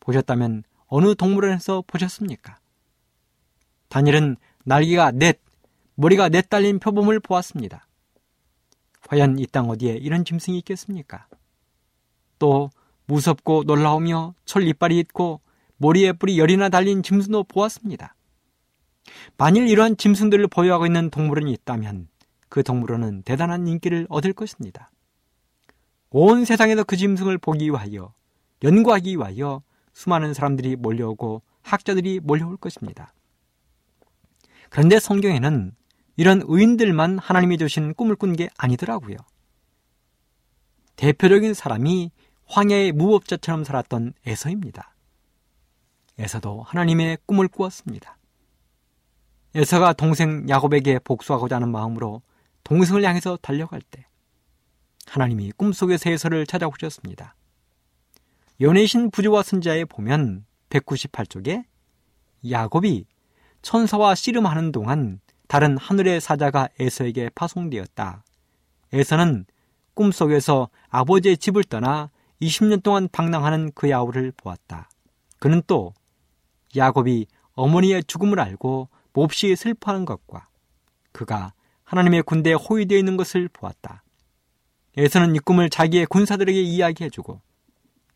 [0.00, 2.58] 보셨다면 어느 동물원에서 보셨습니까?
[3.88, 5.40] 다니엘은 날개가 넷,
[5.94, 7.86] 머리가 넷 달린 표범을 보았습니다.
[9.08, 11.26] 과연 이 땅 어디에 이런 짐승이 있겠습니까?
[12.38, 12.70] 또
[13.06, 15.40] 무섭고 놀라우며 철 이빨이 있고
[15.76, 18.14] 머리에 뿔이 열이나 달린 짐승도 보았습니다.
[19.36, 22.08] 만일 이러한 짐승들을 보유하고 있는 동물원이 있다면
[22.56, 24.90] 그 동물원은 대단한 인기를 얻을 것입니다.
[26.08, 28.14] 온 세상에서 그 짐승을 보기 위하여
[28.62, 33.12] 연구하기 위하여 수많은 사람들이 몰려오고 학자들이 몰려올 것입니다.
[34.70, 35.72] 그런데 성경에는
[36.16, 39.18] 이런 의인들만 하나님이 주신 꿈을 꾼 게 아니더라고요.
[40.96, 42.10] 대표적인 사람이
[42.46, 44.94] 황야의 무법자처럼 살았던 에서입니다.
[46.18, 48.16] 에서도 하나님의 꿈을 꾸었습니다.
[49.54, 52.22] 에서가 동생 야곱에게 복수하고자 하는 마음으로
[52.66, 54.06] 동생을 향해서 달려갈 때
[55.06, 57.36] 하나님이 꿈속에서 에서를 찾아오셨습니다.
[58.60, 61.64] 연애신 부조와 선자에 보면 198쪽에
[62.50, 63.06] 야곱이
[63.62, 68.24] 천사와 씨름하는 동안 다른 하늘의 사자가 에서에게 파송되었다.
[68.92, 69.46] 에서는
[69.94, 72.10] 꿈속에서 아버지의 집을 떠나
[72.42, 74.90] 20년 동안 방랑하는 그의 아우를 보았다.
[75.38, 75.94] 그는 또
[76.74, 80.48] 야곱이 어머니의 죽음을 알고 몹시 슬퍼하는 것과
[81.12, 81.52] 그가
[81.86, 84.02] 하나님의 군대에 호위되어 있는 것을 보았다.
[84.96, 87.40] 에서는 이 꿈을 자기의 군사들에게 이야기해주고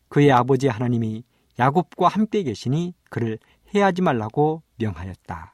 [0.09, 1.23] 그의 아버지 하나님이
[1.57, 3.39] 야곱과 함께 계시니 그를
[3.73, 5.53] 해하지 말라고 명하였다.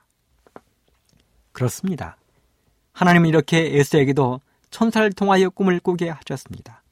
[1.51, 2.17] 그렇습니다.
[2.93, 6.83] 하나님은 이렇게 에서에게도 천사를 통하여 꿈을 꾸게 하셨습니다.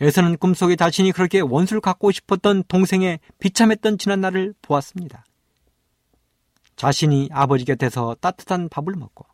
[0.00, 5.24] 에서는 꿈속에 자신이 그렇게 원수를 갖고 싶었던 동생의 비참했던 지난 날을 보았습니다.
[6.74, 9.31] 자신이 아버지 곁에서 따뜻한 밥을 먹고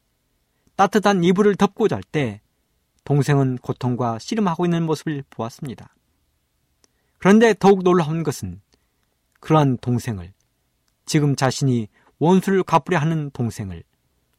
[0.79, 2.41] 따뜻한 이불을 덮고 잘 때
[3.03, 5.93] 동생은 고통과 씨름하고 있는 모습을 보았습니다.
[7.19, 8.61] 그런데 더욱 놀라운 것은
[9.41, 10.33] 그러한 동생을
[11.05, 11.89] 지금 자신이
[12.21, 13.83] 원수를 갚으려 하는 동생을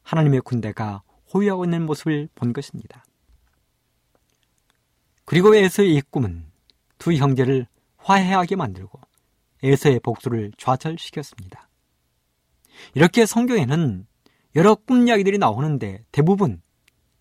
[0.03, 3.03] 하나님의 군대가 호위하고 있는 모습을 본 것입니다.
[5.25, 6.45] 그리고 에서의 이 꿈은
[6.97, 8.97] 두 형제를 화해하게 만들고
[9.61, 11.67] 에서의 복수를 좌절시켰습니다.
[12.93, 14.07] 이렇게 성경에는
[14.55, 16.61] 여러 꿈 이야기들이 나오는데 대부분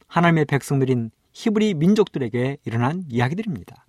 [0.07, 3.87] 하나님의 백성들인 히브리 민족들에게 일어난 이야기들입니다.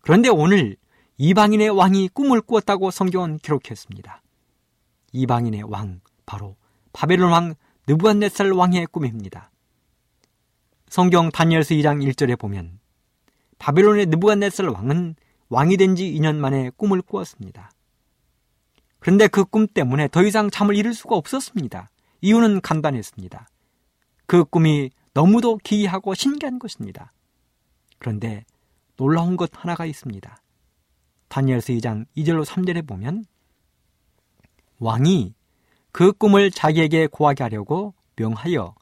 [0.00, 0.76] 그런데 오늘
[1.16, 4.22] 이방인의 왕이 꿈을 꾸었다고 성경은 기록했습니다.
[5.12, 6.56] 이방인의 왕, 바로
[6.92, 7.54] 바벨론 왕
[7.88, 9.50] 느부갓네살 왕의 꿈입니다.
[10.88, 12.78] 성경 다니엘서 2장 1절에 보면
[13.58, 15.16] 바벨론의 느부갓네살 왕은
[15.48, 17.70] 왕이 된 지 2년 만에 꿈을 꾸었습니다.
[19.06, 21.90] 그런데 그 꿈 때문에 더 이상 잠을 이룰 수가 없었습니다.
[22.22, 23.46] 이유는 간단했습니다.
[24.26, 27.12] 그 꿈이 너무도 기이하고 신기한 것입니다.
[28.00, 28.44] 그런데
[28.96, 30.36] 놀라운 것 하나가 있습니다.
[31.28, 33.26] 다니엘서 2장 2절로 3절에 보면
[34.80, 35.34] 왕이
[35.92, 38.74] 그 꿈을 자기에게 고하게 하려고 명하여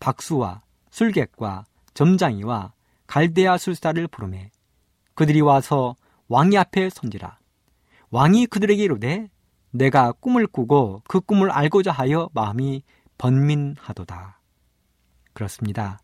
[0.00, 2.72] 박수와 술객과 점장이와
[3.06, 4.50] 갈대아 술사를 부르매
[5.12, 5.96] 그들이 와서
[6.28, 7.38] 왕이 앞에 선지라
[8.08, 9.28] 왕이 그들에게 이르되
[9.76, 12.82] 내가 꿈을 꾸고 그 꿈을 알고자 하여 마음이
[13.18, 14.40] 번민하도다.
[15.32, 15.98] 그렇습니다.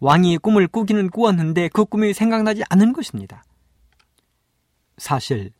[0.00, 3.44] 왕이 꿈을 꾸기는 꾸었는데 그 꿈이 생각나지 않은 것입니다.
[4.96, 5.52] 사실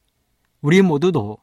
[0.60, 1.38] 우리 모두도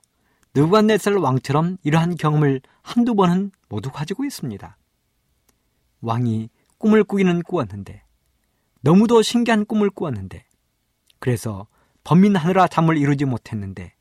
[0.56, 4.78] 느부갓네살 왕처럼 이러한 경험을 한두 번은 모두 가지고 있습니다.
[6.02, 8.04] 왕이 꿈을 꾸기는 꾸었는데
[8.82, 10.46] 너무도 신기한 꿈을 꾸었는데
[11.20, 11.68] 그래서
[12.04, 13.97] 범민하느라 잠을 이루지 못했는데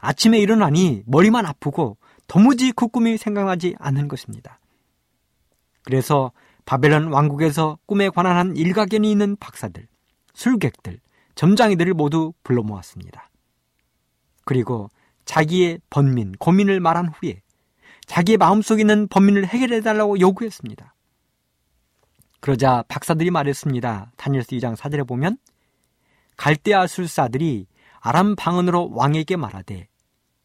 [0.00, 4.60] 아침에 일어나니 머리만 아프고 도무지 그 꿈이 생각나지 않는 것입니다.
[5.82, 6.32] 그래서
[6.66, 9.88] 바벨론 왕국에서 꿈에 관한 한 일가견이 있는 박사들,
[10.34, 11.00] 술객들,
[11.34, 13.30] 점장이들을 모두 불러 모았습니다.
[14.44, 14.90] 그리고
[15.24, 17.42] 자기의 번민, 고민을 말한 후에
[18.06, 20.94] 자기의 마음속에 있는 범민을 해결해 달라고 요구했습니다.
[22.40, 24.12] 그러자 박사들이 말했습니다.
[24.16, 25.38] 다니엘스 2장 4절에 보면
[26.36, 27.66] 갈대아 술사들이
[28.00, 29.88] 아람 방언으로 왕에게 말하되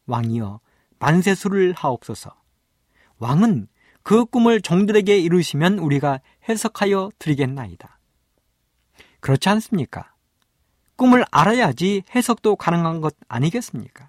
[0.06, 0.60] 왕이여
[0.98, 2.34] 만세수를 하옵소서.
[3.18, 3.68] 왕은
[4.02, 7.98] 그 꿈을 종들에게 이루시면 우리가 해석하여 드리겠나이다.
[9.20, 10.12] 그렇지 않습니까?
[10.96, 14.08] 꿈을 알아야지 해석도 가능한 것 아니겠습니까?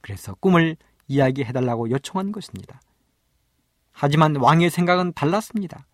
[0.00, 2.80] 그래서 꿈을 이야기해달라고 요청한 것입니다.
[3.92, 5.86] 하지만 왕의 생각은 달랐습니다.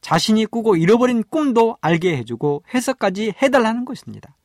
[0.00, 4.36] 자신이 꾸고 잃어버린 꿈도 알게 해주고 해석까지 해달라는 것입니다.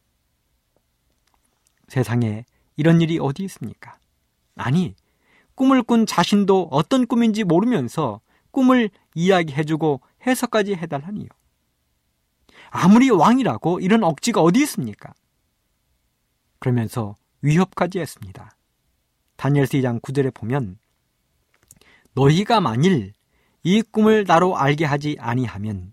[1.91, 2.45] 세상에
[2.77, 3.97] 이런 일이 어디 있습니까?
[4.55, 4.95] 아니,
[5.55, 11.27] 꿈을 꾼 자신도 어떤 꿈인지 모르면서 꿈을 이야기해주고 해석까지 해달라니요.
[12.69, 15.13] 아무리 왕이라고 이런 억지가 어디 있습니까?
[16.59, 18.55] 그러면서 위협까지 했습니다.
[19.35, 20.79] 다니엘스 2장 9절에 보면
[22.13, 23.11] 너희가 만일
[23.63, 25.91] 이 꿈을 나로 알게 하지 아니하면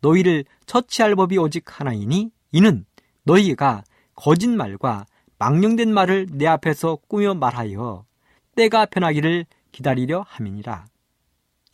[0.00, 2.84] 너희를 처치할 법이 오직 하나이니 이는
[3.24, 3.82] 너희가
[4.14, 5.06] 거짓말과
[5.40, 8.04] 망령된 말을 내 앞에서 꾸며 말하여
[8.56, 10.84] 때가 변하기를 기다리려 함이니라.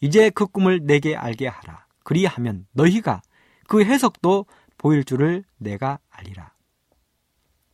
[0.00, 1.86] 이제 그 꿈을 내게 알게 하라.
[2.04, 3.22] 그리하면 너희가
[3.66, 4.46] 그 해석도
[4.78, 6.54] 보일 줄을 내가 알리라.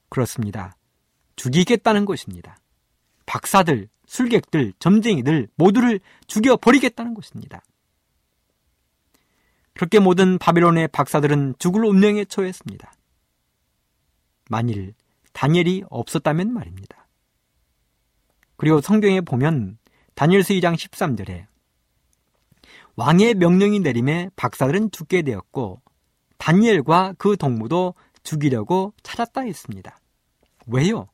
[0.09, 0.77] 그렇습니다.
[1.37, 2.57] 죽이겠다는 것입니다.
[3.27, 7.63] 박사들, 술객들, 점쟁이들 모두를 죽여버리겠다는 것입니다.
[9.75, 12.95] 그렇게 모든 바빌론의 박사들은 죽을 운명에 처했습니다.
[14.49, 14.95] 만일
[15.33, 17.07] 다니엘이 없었다면 말입니다.
[18.57, 19.79] 그리고 성경에 보면
[20.15, 21.47] 다니엘서 2장 13절에
[22.97, 25.81] 왕의 명령이 내림에 박사들은 죽게 되었고
[26.39, 29.99] 다니엘과 그 동무도 죽이려고 찾았다 했습니다.
[30.67, 31.09] 왜요?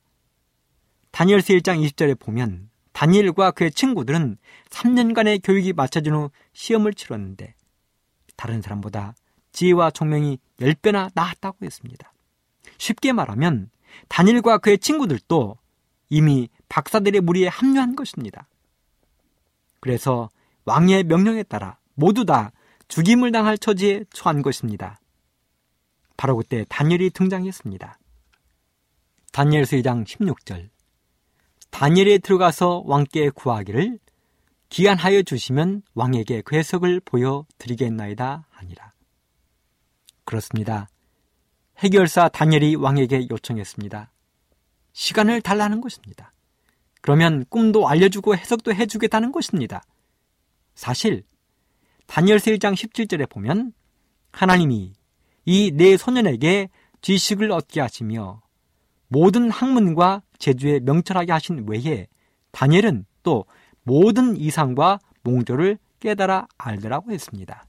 [1.10, 4.38] 다니엘서 1장 20절에 보면 다니엘과 그의 친구들은
[4.70, 7.54] 3년간의 교육이 마쳐진 후 시험을 치렀는데
[8.36, 9.14] 다른 사람보다
[9.52, 12.12] 지혜와 총명이 10배나 나았다고 했습니다.
[12.76, 13.70] 쉽게 말하면
[14.08, 15.56] 다니엘과 그의 친구들도
[16.10, 18.48] 이미 박사들의 무리에 합류한 것입니다.
[19.80, 20.28] 그래서
[20.64, 22.52] 왕의 명령에 따라 모두 다
[22.88, 24.98] 죽임을 당할 처지에 처한 것입니다.
[26.16, 27.98] 바로 그때 다니엘이 등장했습니다.
[29.32, 30.68] 다니엘서 2장 16절
[31.70, 33.98] 다니엘이 들어가서 왕께 구하기를
[34.68, 38.92] 기한하여 주시면 왕에게 그 해석을 보여드리겠나이다 하니라.
[40.24, 40.88] 그렇습니다.
[41.78, 44.10] 해결사 다니엘이 왕에게 요청했습니다.
[44.92, 46.32] 시간을 달라는 것입니다.
[47.00, 49.82] 그러면 꿈도 알려주고 해석도 해주겠다는 것입니다.
[50.74, 51.22] 사실
[52.06, 53.72] 다니엘서 1장 17절에 보면
[54.32, 54.92] 하나님이
[55.44, 56.68] 이 네 소년에게
[57.00, 58.42] 지식을 얻게 하시며
[59.06, 62.06] 모든 학문과 제주에 명철하게 하신 외에
[62.50, 63.46] 다니엘은 또
[63.82, 67.64] 모든 이상과 몽조를 깨달아 알더라고 했습니다.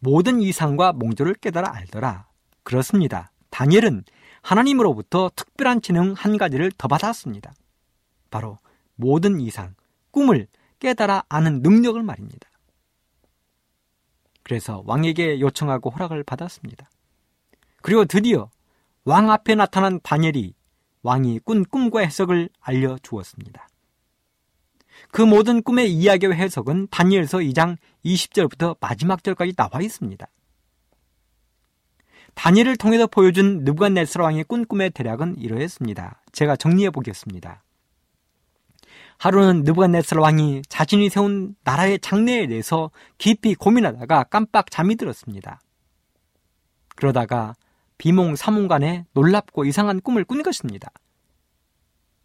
[0.00, 2.27] 모든 이상과 몽조를 깨달아 알더라.
[2.68, 3.32] 그렇습니다.
[3.48, 4.04] 다니엘은
[4.42, 7.54] 하나님으로부터 특별한 지능 한 가지를 더 받았습니다.
[8.30, 8.58] 바로
[8.94, 9.74] 모든 이상,
[10.10, 10.46] 꿈을
[10.78, 12.50] 깨달아 아는 능력을 말입니다.
[14.42, 16.90] 그래서 왕에게 요청하고 허락을 받았습니다.
[17.80, 18.50] 그리고 드디어
[19.04, 20.52] 왕 앞에 나타난 다니엘이
[21.00, 23.66] 왕이 꾼 꿈과 해석을 알려주었습니다.
[25.10, 30.28] 그 모든 꿈의 이야기와 해석은 다니엘서 2장 20절부터 마지막 절까지 나와 있습니다.
[32.38, 36.22] 다니엘을 통해서 보여준 느부갓네스라 왕의 꾼 꿈의 대략은 이러했습니다.
[36.30, 37.64] 제가 정리해 보겠습니다.
[39.18, 45.60] 하루는 느부갓네스라 왕이 자신이 세운 나라의 장래에 대해서 깊이 고민하다가 깜빡 잠이 들었습니다.
[46.94, 47.56] 그러다가
[47.98, 50.92] 비몽 사몽간에 놀랍고 이상한 꿈을 꾼 것입니다.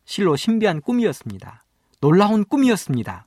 [0.05, 1.65] 실로 신비한 꿈이었습니다.
[2.01, 3.25] 놀라운 꿈이었습니다.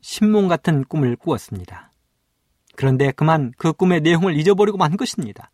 [0.00, 1.85] 신몽 같은 꿈을 꾸었습니다.
[2.76, 5.50] 그런데 그만 그 꿈의 내용을 잊어버리고 만 것입니다.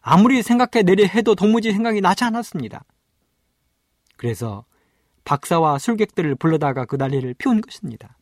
[0.00, 2.84] 아무리 생각해 내려 해도 도무지 생각이 나지 않았습니다.
[4.16, 4.64] 그래서
[5.24, 8.16] 박사와 술객들을 불러다가 그 난리를 피운 것입니다.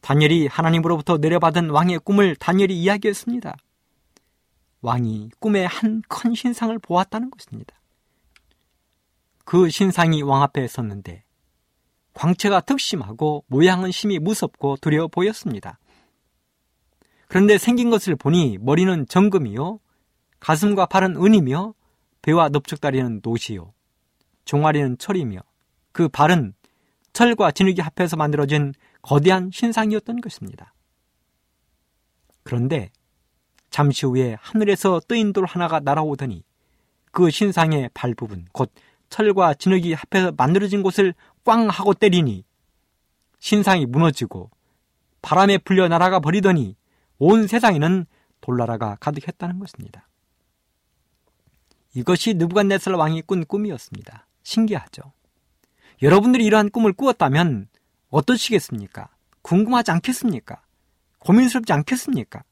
[0.00, 3.56] 다니엘이 하나님으로부터 내려받은 왕의 꿈을 다니엘이 이야기했습니다.
[4.80, 7.74] 왕이 꿈에 한큰 신상을 보았다는 것입니다.
[9.44, 11.24] 그 신상이 왕 앞에 섰는데
[12.14, 15.78] 광채가 특심하고 모양은 심히 무섭고 두려워 보였습니다.
[17.28, 19.80] 그런데 생긴 것을 보니 머리는 정금이요,
[20.40, 21.74] 가슴과 팔은 은이며,
[22.22, 23.72] 배와 넓적다리는 노시요,
[24.44, 25.40] 종아리는 철이며,
[25.92, 26.54] 그 발은
[27.12, 28.72] 철과 진흙이 합해서 만들어진
[29.02, 30.74] 거대한 신상이었던 것입니다.
[32.42, 32.90] 그런데
[33.70, 36.42] 잠시 후에 하늘에서 뜨인 돌 하나가 날아오더니
[37.12, 38.72] 그 신상의 발 부분, 곧
[39.10, 41.14] 철과 진흙이 합해서 만들어진 곳을
[41.44, 42.44] 꽝 하고 때리니
[43.38, 44.50] 신상이 무너지고
[45.20, 46.76] 바람에 불려 날아가 버리더니
[47.18, 48.06] 온 세상에는
[48.40, 50.08] 돌나라가 가득했다는 것입니다.
[51.94, 54.26] 이것이 느부갓네살 왕이 꾼 꿈이었습니다.
[54.42, 55.12] 신기하죠.
[56.02, 57.68] 여러분들이 이러한 꿈을 꾸었다면
[58.10, 59.08] 어떠시겠습니까?
[59.42, 60.62] 궁금하지 않겠습니까?
[61.18, 62.44] 고민스럽지 않겠습니까?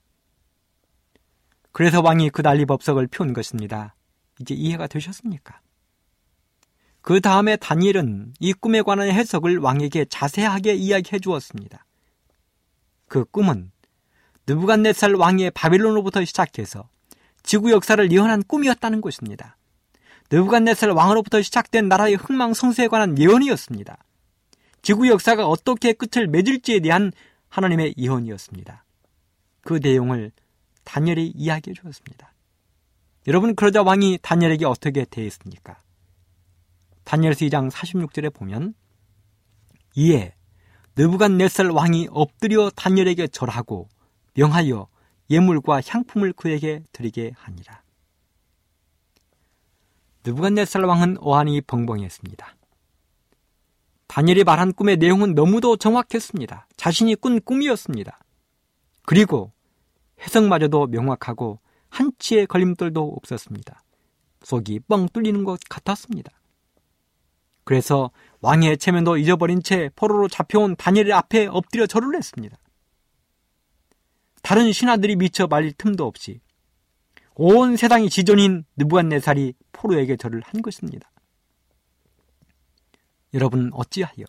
[1.73, 3.95] 그래서 왕이 그 난리법석을 펴온 것입니다.
[4.41, 5.61] 이제 이해가 되셨습니까?
[7.03, 11.85] 그 다음에 다니엘은 이 꿈에 관한 해석을 왕에게 자세하게 이야기해 주었습니다.
[13.07, 13.71] 그 꿈은
[14.47, 16.89] 느부갓네살 왕의 바빌론으로부터 시작해서
[17.43, 19.57] 지구 역사를 예언한 꿈이었다는 것입니다.
[20.31, 23.99] 느부갓네살 왕으로부터 시작된 나라의 흥망성쇠에 관한 예언이었습니다.
[24.83, 27.13] 지구 역사가 어떻게 끝을 맺을지에 대한
[27.49, 28.85] 하나님의 예언이었습니다.
[29.63, 30.33] 그 내용을
[30.85, 32.33] 다니엘이 이야기해 주었습니다.
[33.27, 35.79] 여러분 그러자 왕이 다니엘에게 어떻게 대했습니까?
[37.03, 38.75] 다니엘서 2장 46절에 보면
[39.97, 40.35] 이에
[40.97, 43.89] 느부갓네살 왕이 엎드려 다니엘에게 절하고
[44.37, 44.89] 명하여
[45.31, 47.83] 예물과 향품을 그에게 드리게 하니라.
[50.25, 52.57] 느부갓네살 왕은 어안이 벙벙했습니다.
[54.07, 56.69] 다니엘이 말한 꿈의 내용은 너무도 정확했습니다.
[56.77, 58.19] 자신이 꾼 꿈이었습니다.
[59.05, 59.53] 그리고
[60.21, 61.61] 해석마저도 명확하고
[61.91, 63.83] 한치의 걸림돌도 없었습니다.
[64.43, 66.33] 속이 뻥 뚫리는 것 같았습니다.
[67.65, 68.11] 그래서
[68.41, 72.57] 왕의 체면도 잊어버린 채 포로로 잡혀온 다니엘 앞에 엎드려 절을 했습니다.
[74.47, 76.41] 다른 신하들이 미쳐 말릴 틈도 없이
[77.35, 81.11] 온 세상이 지존인 느부갓네살이 포로에게 절을 한 것입니다.
[83.35, 84.25] 여러분 어찌하여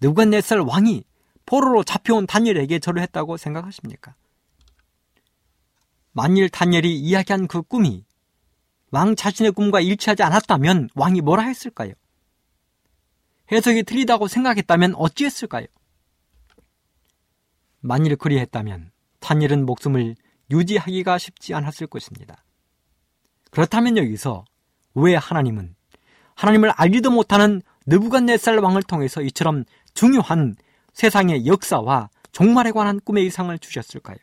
[0.00, 1.04] 느부갓네살 왕이
[1.46, 4.16] 포로로 잡혀온 다니엘에게 절을 했다고 생각하십니까?
[6.10, 8.04] 만일 다니엘이 이야기한 그 꿈이
[8.90, 11.92] 왕 자신의 꿈과 일치하지 않았다면 왕이 뭐라 했을까요?
[13.52, 15.66] 해석이 틀리다고 생각했다면 어찌했을까요?
[17.78, 18.95] 만일 그리했다면
[19.26, 20.14] 다니엘은 목숨을
[20.52, 22.44] 유지하기가 쉽지 않았을 것입니다.
[23.50, 24.44] 그렇다면 여기서
[24.94, 25.74] 왜 하나님은
[26.36, 29.64] 하나님을 알지도 못하는 느부갓네살 왕을 통해서 이처럼
[29.94, 30.54] 중요한
[30.92, 34.16] 세상의 역사와 종말에 관한 꿈의 이상을 주셨을까요?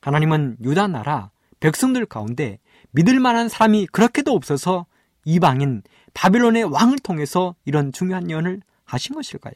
[0.00, 2.58] 하나님은 유다 나라 백성들 가운데
[2.90, 4.86] 믿을 만한 사람이 그렇게도 없어서
[5.24, 5.82] 이방인
[6.14, 9.54] 바빌론의 왕을 통해서 이런 중요한 예언을 하신 것일까요?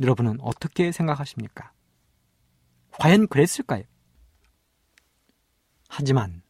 [0.00, 1.72] 여러분은 어떻게 생각하십니까?
[2.98, 3.84] 과연 그랬을까요?
[5.88, 6.42] 하지만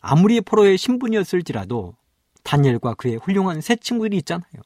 [0.00, 1.96] 아무리 포로의 신분이었을지라도
[2.42, 4.62] 다니엘과 그의 훌륭한 새 친구들이 있잖아요.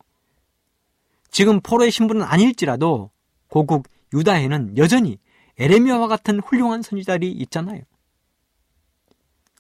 [1.30, 3.11] 지금 포로의 신분은 아닐지라도
[3.48, 5.18] 고국 유다에는 여전히
[5.59, 7.82] 에레미야와 같은 훌륭한 선지자들이 있잖아요.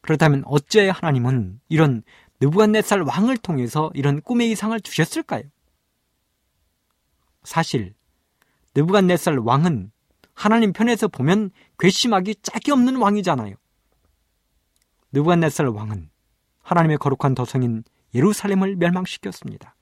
[0.02, 2.02] 그렇다면 어째 하나님은 이런
[2.40, 5.44] 느부갓네살 왕을 통해서 이런 꿈의 이상을 주셨을까요?
[7.44, 7.94] 사실
[8.74, 9.91] 느부갓네살 왕은
[10.34, 13.54] 하나님 편에서 보면 괘씸하기 짝이 없는 왕이잖아요.
[15.12, 16.10] 느부갓네살 왕은
[16.62, 19.74] 하나님의 거룩한 도성인 예루살렘을 멸망시켰습니다.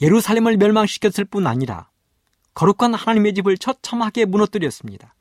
[0.00, 1.90] 예루살렘을 멸망시켰을 뿐 아니라
[2.54, 5.14] 거룩한 하나님의 집을 처참하게 무너뜨렸습니다.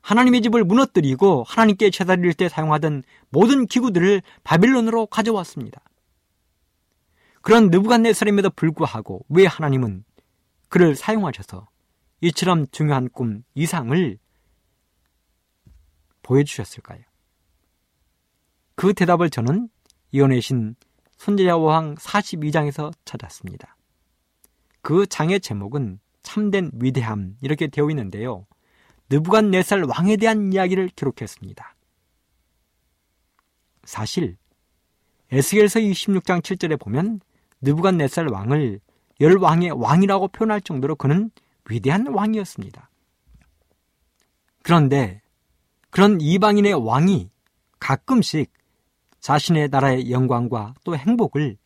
[0.00, 5.82] 하나님의 집을 무너뜨리고 하나님께 제사드릴 때 사용하던 모든 기구들을 바빌론으로 가져왔습니다.
[7.42, 10.04] 그런 느부갓네살임에도 불구하고 왜 하나님은
[10.68, 11.68] 그를 사용하셔서
[12.20, 14.18] 이처럼 중요한 꿈 이상을
[16.22, 17.00] 보여주셨을까요?
[18.74, 19.68] 그 대답을 저는
[20.12, 20.76] 이혼의 신
[21.16, 23.76] 손제자 왕 42장에서 찾았습니다.
[24.82, 28.46] 그 장의 제목은 참된 위대함 이렇게 되어 있는데요.
[29.08, 31.74] 느부갓네살 왕에 대한 이야기를 기록했습니다.
[33.84, 34.36] 사실
[35.30, 37.20] 에스겔서 26장 7절에 보면
[37.60, 38.80] 느부갓네살 왕을
[39.20, 41.30] 열 왕의 왕이라고 표현할 정도로 그는
[41.68, 42.90] 위대한 왕이었습니다.
[44.62, 45.22] 그런데
[45.90, 47.30] 그런 이방인의 왕이
[47.78, 48.52] 가끔씩
[49.20, 51.56] 자신의 나라의 영광과 또 행복을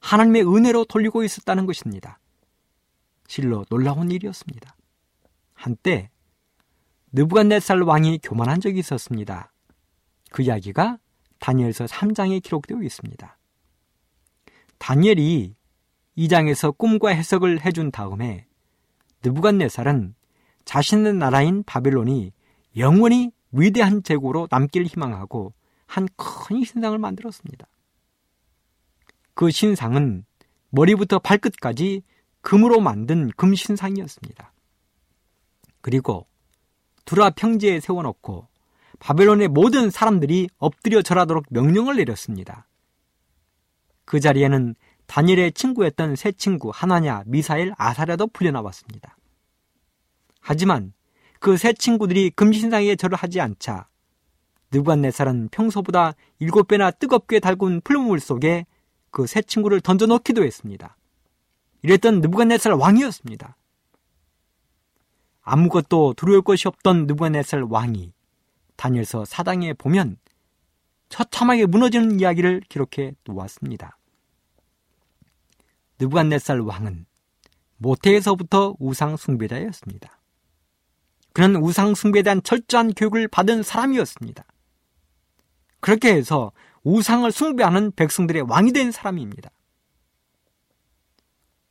[0.00, 2.18] 하나님의 은혜로 돌리고 있었다는 것입니다.
[3.26, 4.76] 실로 놀라운 일이었습니다.
[5.54, 6.10] 한때
[7.12, 9.52] 느부갓네살 왕이 교만한 적이 있었습니다.
[10.30, 10.98] 그 이야기가
[11.38, 13.38] 다니엘서 3장에 기록되어 있습니다.
[14.78, 15.54] 다니엘이
[16.16, 18.46] 2장에서 꿈과 해석을 해준 다음에
[19.24, 20.14] 느부갓네살은
[20.64, 22.32] 자신의 나라인 바벨론이
[22.76, 25.52] 영원히 위대한 제국으로 남길 희망하고
[25.86, 27.66] 한 큰 신상을 만들었습니다.
[29.34, 30.24] 그 신상은
[30.70, 32.02] 머리부터 발끝까지
[32.40, 34.52] 금으로 만든 금신상이었습니다.
[35.80, 36.26] 그리고
[37.04, 38.48] 두라 평지에 세워놓고
[39.00, 42.68] 바벨론의 모든 사람들이 엎드려 절하도록 명령을 내렸습니다.
[44.04, 44.74] 그 자리에는
[45.12, 49.14] 다니엘의 친구였던 세 친구 하나냐, 미사엘, 아사랴도 풀려나왔습니다.
[50.40, 50.94] 하지만
[51.38, 53.88] 그세 친구들이 금신상에 절을 하지 않자
[54.70, 58.64] 느부갓네살은 평소보다 일곱 배나 뜨겁게 달군 풀물 속에
[59.10, 60.96] 그세 친구를 던져놓기도 했습니다.
[61.82, 63.54] 이랬던 느부갓네살 왕이었습니다.
[65.42, 68.14] 아무것도 두려울 것이 없던 느부갓네살 왕이
[68.76, 70.16] 다니엘서 사당에 보면
[71.10, 73.98] 처참하게 무너지는 이야기를 기록해 놓았습니다.
[76.02, 77.06] 느부갓네살 왕은
[77.78, 80.20] 모태에서부터 우상 숭배자였습니다.
[81.32, 84.44] 그는 우상 숭배에 대한 철저한 교육을 받은 사람이었습니다.
[85.80, 86.52] 그렇게 해서
[86.84, 89.50] 우상을 숭배하는 백성들의 왕이 된 사람입니다.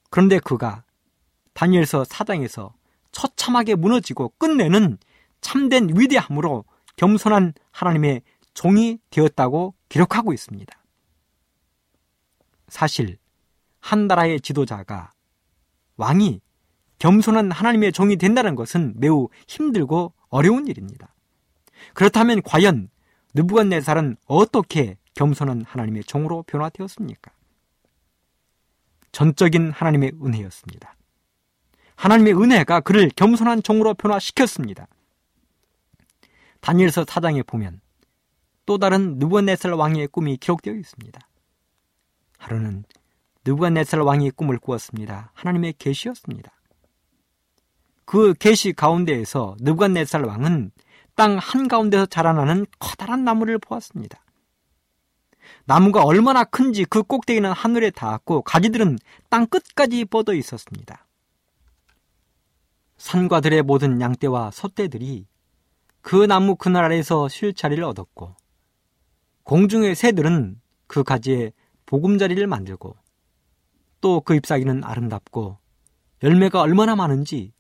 [0.10, 0.84] 그런데 그가
[1.54, 2.74] 다니엘서 사장에서
[3.12, 4.98] 처참하게 무너지고 끝내는
[5.42, 6.66] 참된 위대함으로
[6.96, 8.22] 겸손한 하나님의
[8.54, 10.78] 종이 되었다고 기록하고 있습니다.
[12.68, 13.18] 사실
[13.82, 15.12] 한 나라의 지도자가
[15.98, 16.40] 왕이
[17.00, 21.14] 겸손한 하나님의 종이 된다는 것은 매우 힘들고 어려운 일입니다.
[21.94, 22.90] 그렇다면 과연
[23.34, 27.32] 느부갓네살은 어떻게 겸손한 하나님의 종으로 변화되었습니까?
[29.12, 30.96] 전적인 하나님의 은혜였습니다.
[31.96, 34.88] 하나님의 은혜가 그를 겸손한 종으로 변화시켰습니다.
[36.62, 37.82] 다니엘서 4장에 보면
[38.66, 41.20] 또 다른 느부갓네살 왕의 꿈이 기록되어 있습니다.
[42.38, 42.86] 하루는
[43.46, 45.32] 느부갓네살 왕이 꿈을 꾸었습니다.
[45.34, 46.52] 하나님의 계시였습니다.
[48.06, 50.72] 그 계시 가운데에서 느부갓네살 왕은
[51.16, 54.24] 땅 한가운데서 자라나는 커다란 나무를 보았습니다.
[55.66, 58.98] 나무가 얼마나 큰지 그 꼭대기는 하늘에 닿았고 가지들은
[59.30, 61.08] 땅 끝까지 뻗어 있었습니다.
[62.98, 65.26] 산과 들의 모든 양떼와 소떼들이
[66.02, 68.36] 그 나무 그늘 아래에서 쉴 자리를 얻었고
[69.44, 71.52] 공중의 새들은 그 가지에
[71.86, 72.96] 보금자리를 만들고
[74.02, 75.58] 또 그 잎사귀는 아름답고
[76.24, 77.54] 열매가 얼마나 많은지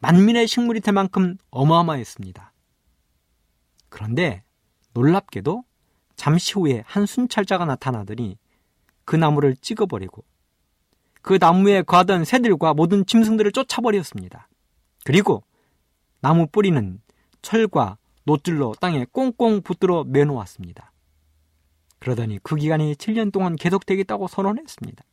[0.00, 2.52] 만민의 식물이 될 만큼 어마어마했습니다.
[3.88, 4.42] 그런데
[4.94, 5.64] 놀랍게도
[6.16, 8.38] 잠시 후에 한 순찰자가 나타나더니
[9.04, 10.24] 그 나무를 찍어버리고
[11.22, 14.48] 그 나무에 거하던 새들과 모든 짐승들을 쫓아버렸습니다.
[15.04, 15.42] 그리고
[16.20, 17.00] 나무 뿌리는
[17.42, 20.92] 철과 노줄로 땅에 꽁꽁 붙들어 매놓았습니다.
[21.98, 25.04] 그러더니 그 기간이 7년 동안 계속되겠다고 선언했습니다.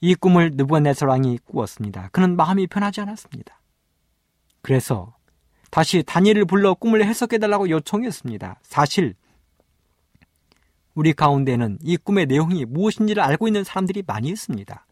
[0.00, 2.08] 이 꿈을 느부갓네살 왕이 꾸었습니다.
[2.12, 3.60] 그는 마음이 편하지 않았습니다.
[4.62, 5.16] 그래서
[5.70, 8.60] 다시 다니엘을 불러 꿈을 해석해 달라고 요청했습니다.
[8.62, 9.14] 사실
[10.94, 14.86] 우리 가운데는 이 꿈의 내용이 무엇인지를 알고 있는 사람들이 많이 있습니다.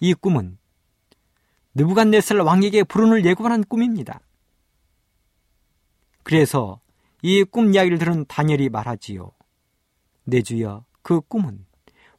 [0.00, 0.58] 이 꿈은
[1.74, 4.20] 느부갓네살 왕에게 불운을 예고하는 꿈입니다.
[6.22, 6.80] 그래서
[7.22, 9.30] 이 꿈 이야기를 들은 다니엘이 말하지요.
[10.24, 11.64] 내 주여 그 꿈은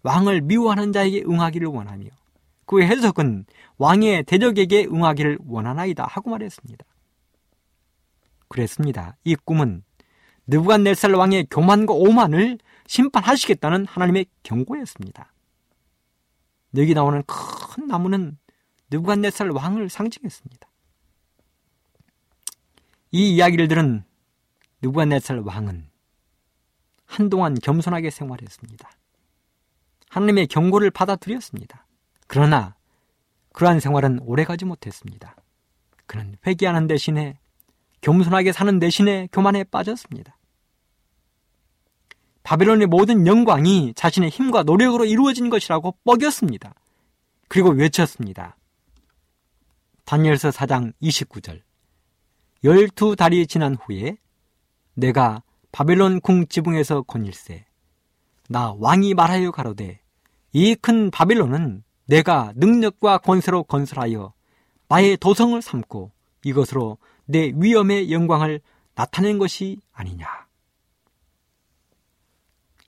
[0.04, 2.06] 왕을 미워하는 자에게 응하기를 원하며
[2.66, 3.46] 그 해석은
[3.78, 6.86] 왕의 대적에게 응하기를 원하나이다 하고 말했습니다.
[8.48, 9.16] 그랬습니다.
[9.24, 9.84] 이 꿈은
[10.48, 15.34] 느부갓네살 왕의 교만과 오만을 심판하시겠다는 하나님의 경고였습니다.
[16.76, 18.38] 여기 나오는 큰 나무는
[18.92, 20.70] 느부갓네살 왕을 상징했습니다.
[23.12, 24.04] 이 이야기를 들은
[24.82, 25.90] 느부갓네살 왕은
[27.06, 28.90] 한동안 겸손하게 생활했습니다.
[30.10, 31.83] 하나님의 경고를 받아들였습니다.
[32.34, 32.76] 그러나
[33.54, 35.36] 그러한 생활은 오래가지 못했습니다.
[36.08, 37.38] 그는 회개하는 대신에
[38.02, 40.36] 겸손하게 사는 대신에 교만에 빠졌습니다.
[42.42, 46.74] 바벨론의 모든 영광이 자신의 힘과 노력으로 이루어진 것이라고 뻐겼습니다.
[47.50, 48.58] 그리고 외쳤습니다.
[50.06, 51.62] 다니엘서 4장 29절.
[52.64, 54.18] 열두 달이 지난 후에
[54.96, 57.68] 내가 바벨론 궁 지붕에서 건일세.
[58.50, 60.02] 나 왕이 말하여 가로되
[60.52, 64.34] 이 큰 바벨론은 내가 능력과 권세로 건설하여
[64.88, 66.12] 나의 도성을 삼고
[66.44, 68.62] 이것으로 내 위엄의 영광을
[68.96, 70.28] 나타낸 것이 아니냐.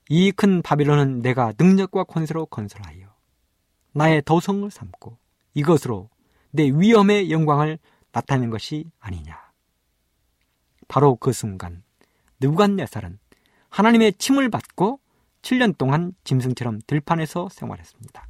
[0.08, 3.12] 이 큰 바빌론은 내가 능력과 권세로 건설하여
[3.92, 5.18] 나의 도성을 삼고
[5.54, 6.10] 이것으로
[6.50, 7.78] 내 위엄의 영광을
[8.12, 9.36] 나타낸 것이 아니냐.
[10.88, 11.82] 바로 그 순간
[12.40, 13.18] 느부갓네살은
[13.70, 15.00] 하나님의 침을 받고
[15.42, 18.26] 7년 동안 짐승처럼 들판에서 생활했습니다.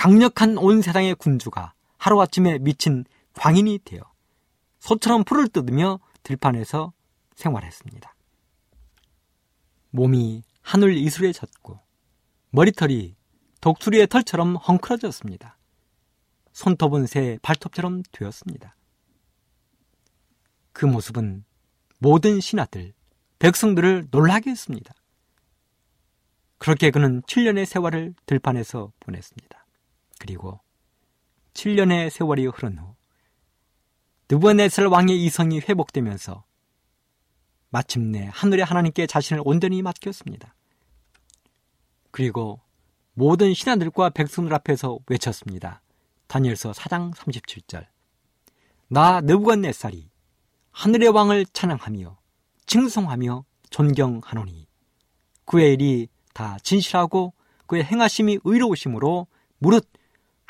[0.00, 4.00] 강력한 온 세상의 군주가 하루아침에 미친 광인이 되어
[4.78, 6.94] 소처럼 풀을 뜯으며 들판에서
[7.34, 8.14] 생활했습니다.
[9.90, 11.78] 몸이 하늘 이슬에 젖고
[12.48, 13.14] 머리털이
[13.60, 15.58] 독수리의 털처럼 헝클어졌습니다.
[16.54, 18.74] 손톱은 새 발톱처럼 되었습니다.
[20.72, 21.44] 그 모습은
[21.98, 22.94] 모든 신하들,
[23.38, 24.94] 백성들을 놀라게 했습니다.
[26.56, 29.59] 그렇게 그는 7년의 세월을 들판에서 보냈습니다.
[30.20, 30.60] 그리고
[31.54, 32.94] 7년의 세월이 흐른 후
[34.28, 36.44] 느부갓네살 왕의 이성이 회복되면서
[37.70, 40.54] 마침내 하늘의 하나님께 자신을 온전히 맡겼습니다.
[42.12, 42.60] 그리고
[43.14, 45.80] 모든 신하들과 백성들 앞에서 외쳤습니다.
[46.28, 47.86] 다니엘서 4장 37절
[48.88, 50.10] 나 느부갓네살이
[50.70, 52.18] 하늘의 왕을 찬양하며
[52.66, 54.68] 칭송하며 존경하노니
[55.44, 57.32] 그의 일이 다 진실하고
[57.66, 59.26] 그의 행하심이 의로우심으로
[59.58, 59.88] 무릇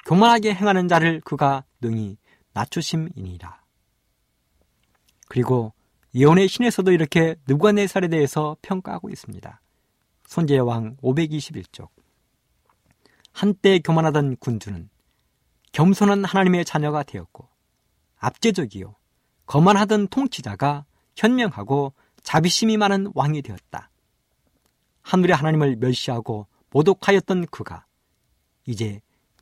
[0.07, 2.17] 교만하게 행하는 자를 그가 능히
[2.53, 3.61] 낮추심이니라.
[5.29, 5.73] 그리고
[6.15, 9.61] 예언의 신에서도 이렇게 느부갓네살에 대해서 평가하고 있습니다.
[10.27, 11.89] 손재왕 521쪽
[13.33, 14.89] 한때 교만하던 군주는
[15.73, 17.49] 겸손한 하나님의 자녀가 되었고
[18.19, 18.97] 압제적이요
[19.47, 20.85] 거만하던 통치자가
[21.17, 21.93] 현명하고
[22.23, 23.91] 자비심이 많은 왕이 되었다.
[25.03, 27.87] 하늘의 하나님을 멸시하고 모독하였던 그가
[28.67, 29.01] 이제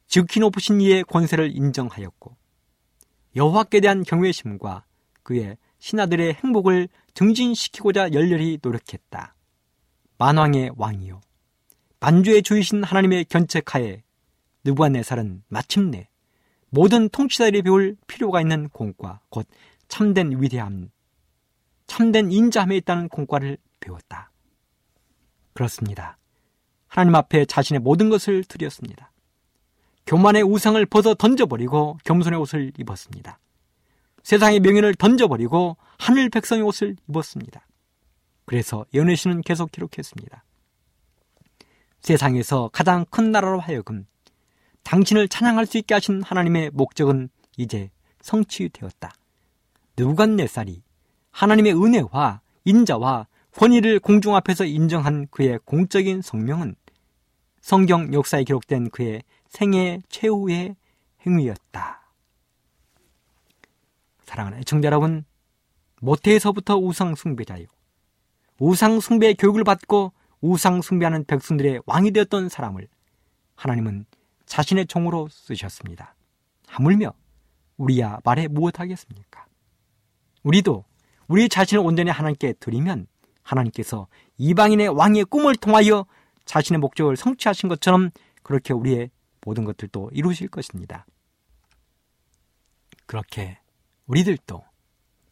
[0.09, 2.37] 지극히 높으신 이의 권세를 인정하였고
[3.37, 4.85] 여호와께 대한 경외심과
[5.23, 9.35] 그의 신하들의 행복을 증진시키고자 열렬히 노력했다.
[10.19, 11.21] 만왕의 왕이요
[12.01, 14.03] 만주의 주이신 하나님의 견책하에
[14.65, 16.09] 느부갓네살은 마침내
[16.71, 19.47] 모든 통치자들이 배울 필요가 있는 공과 곧
[19.89, 20.91] 참된 위대함,
[21.87, 24.31] 참된 인자함에 있다는 공과를 배웠다.
[25.55, 26.19] 그렇습니다.
[26.87, 29.13] 하나님 앞에 자신의 모든 것을 드렸습니다.
[30.09, 33.39] 교만의 우상을 벗어 던져버리고 겸손의 옷을 입었습니다.
[34.23, 37.67] 세상의 명예를 던져버리고 하늘 백성의 옷을 입었습니다.
[38.47, 40.45] 그래서 연애신은 계속 기록했습니다.
[42.01, 44.07] 세상에서 가장 큰 나라로 하여금
[44.83, 47.29] 당신을 찬양할 수 있게 하신 하나님의 목적은
[47.59, 47.91] 이제
[48.23, 49.13] 성취되었다.
[49.99, 50.83] 느부갓네살이
[51.33, 56.77] 하나님의 은혜와 인자와 권위를 공중 앞에서 인정한 그의 공적인 성명은
[57.61, 60.77] 성경 역사에 기록된 그의 생애 최후의
[61.27, 62.01] 행위였다.
[64.25, 65.25] 사랑하는 애청자 여러분,
[66.01, 67.67] 모태에서부터 우상 숭배자요.
[68.59, 72.87] 우상 숭배 교육을 받고 우상 숭배하는 백성들의 왕이 되었던 사람을
[73.57, 74.07] 하나님은
[74.47, 76.15] 자신의 종으로 쓰셨습니다.
[76.67, 77.13] 하물며
[77.77, 79.47] 우리야 말해 무엇하겠습니까?
[80.43, 80.85] 우리도
[81.27, 83.07] 우리 자신을 온전히 하나님께 드리면
[83.43, 86.07] 하나님께서 이방인의 왕의 꿈을 통하여
[86.45, 88.11] 자신의 목적을 성취하신 것처럼
[88.43, 89.11] 그렇게 우리의
[89.49, 91.07] 모든 것들도 이루실 것입니다.
[93.07, 93.59] 그렇게
[94.07, 94.63] 우리들도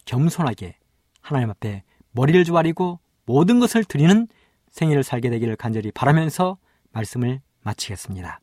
[0.07, 0.79] 겸손하게
[1.21, 4.27] 하나님 앞에 머리를 조아리고 모든 것을 드리는
[4.71, 6.57] 생일을 살게 되기를 간절히 바라면서
[6.93, 8.41] 말씀을 마치겠습니다.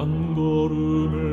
[0.00, 1.29] 한 걸음을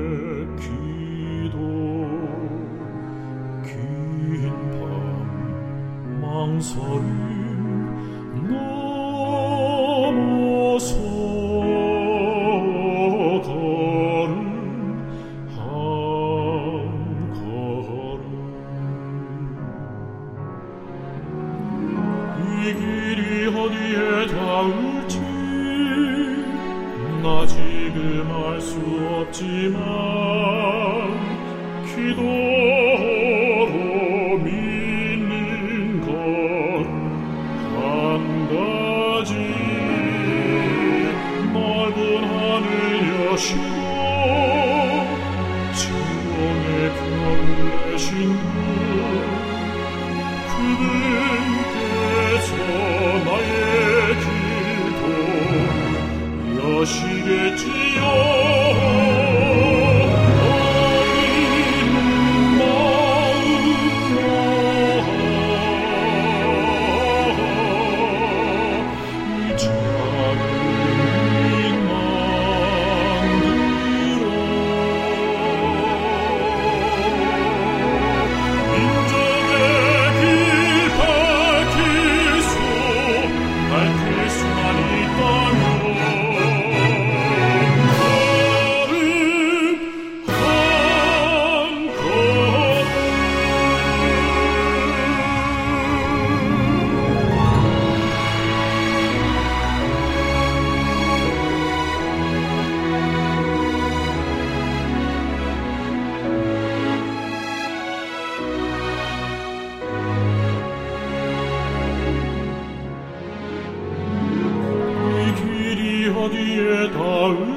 [116.95, 117.57] Oh.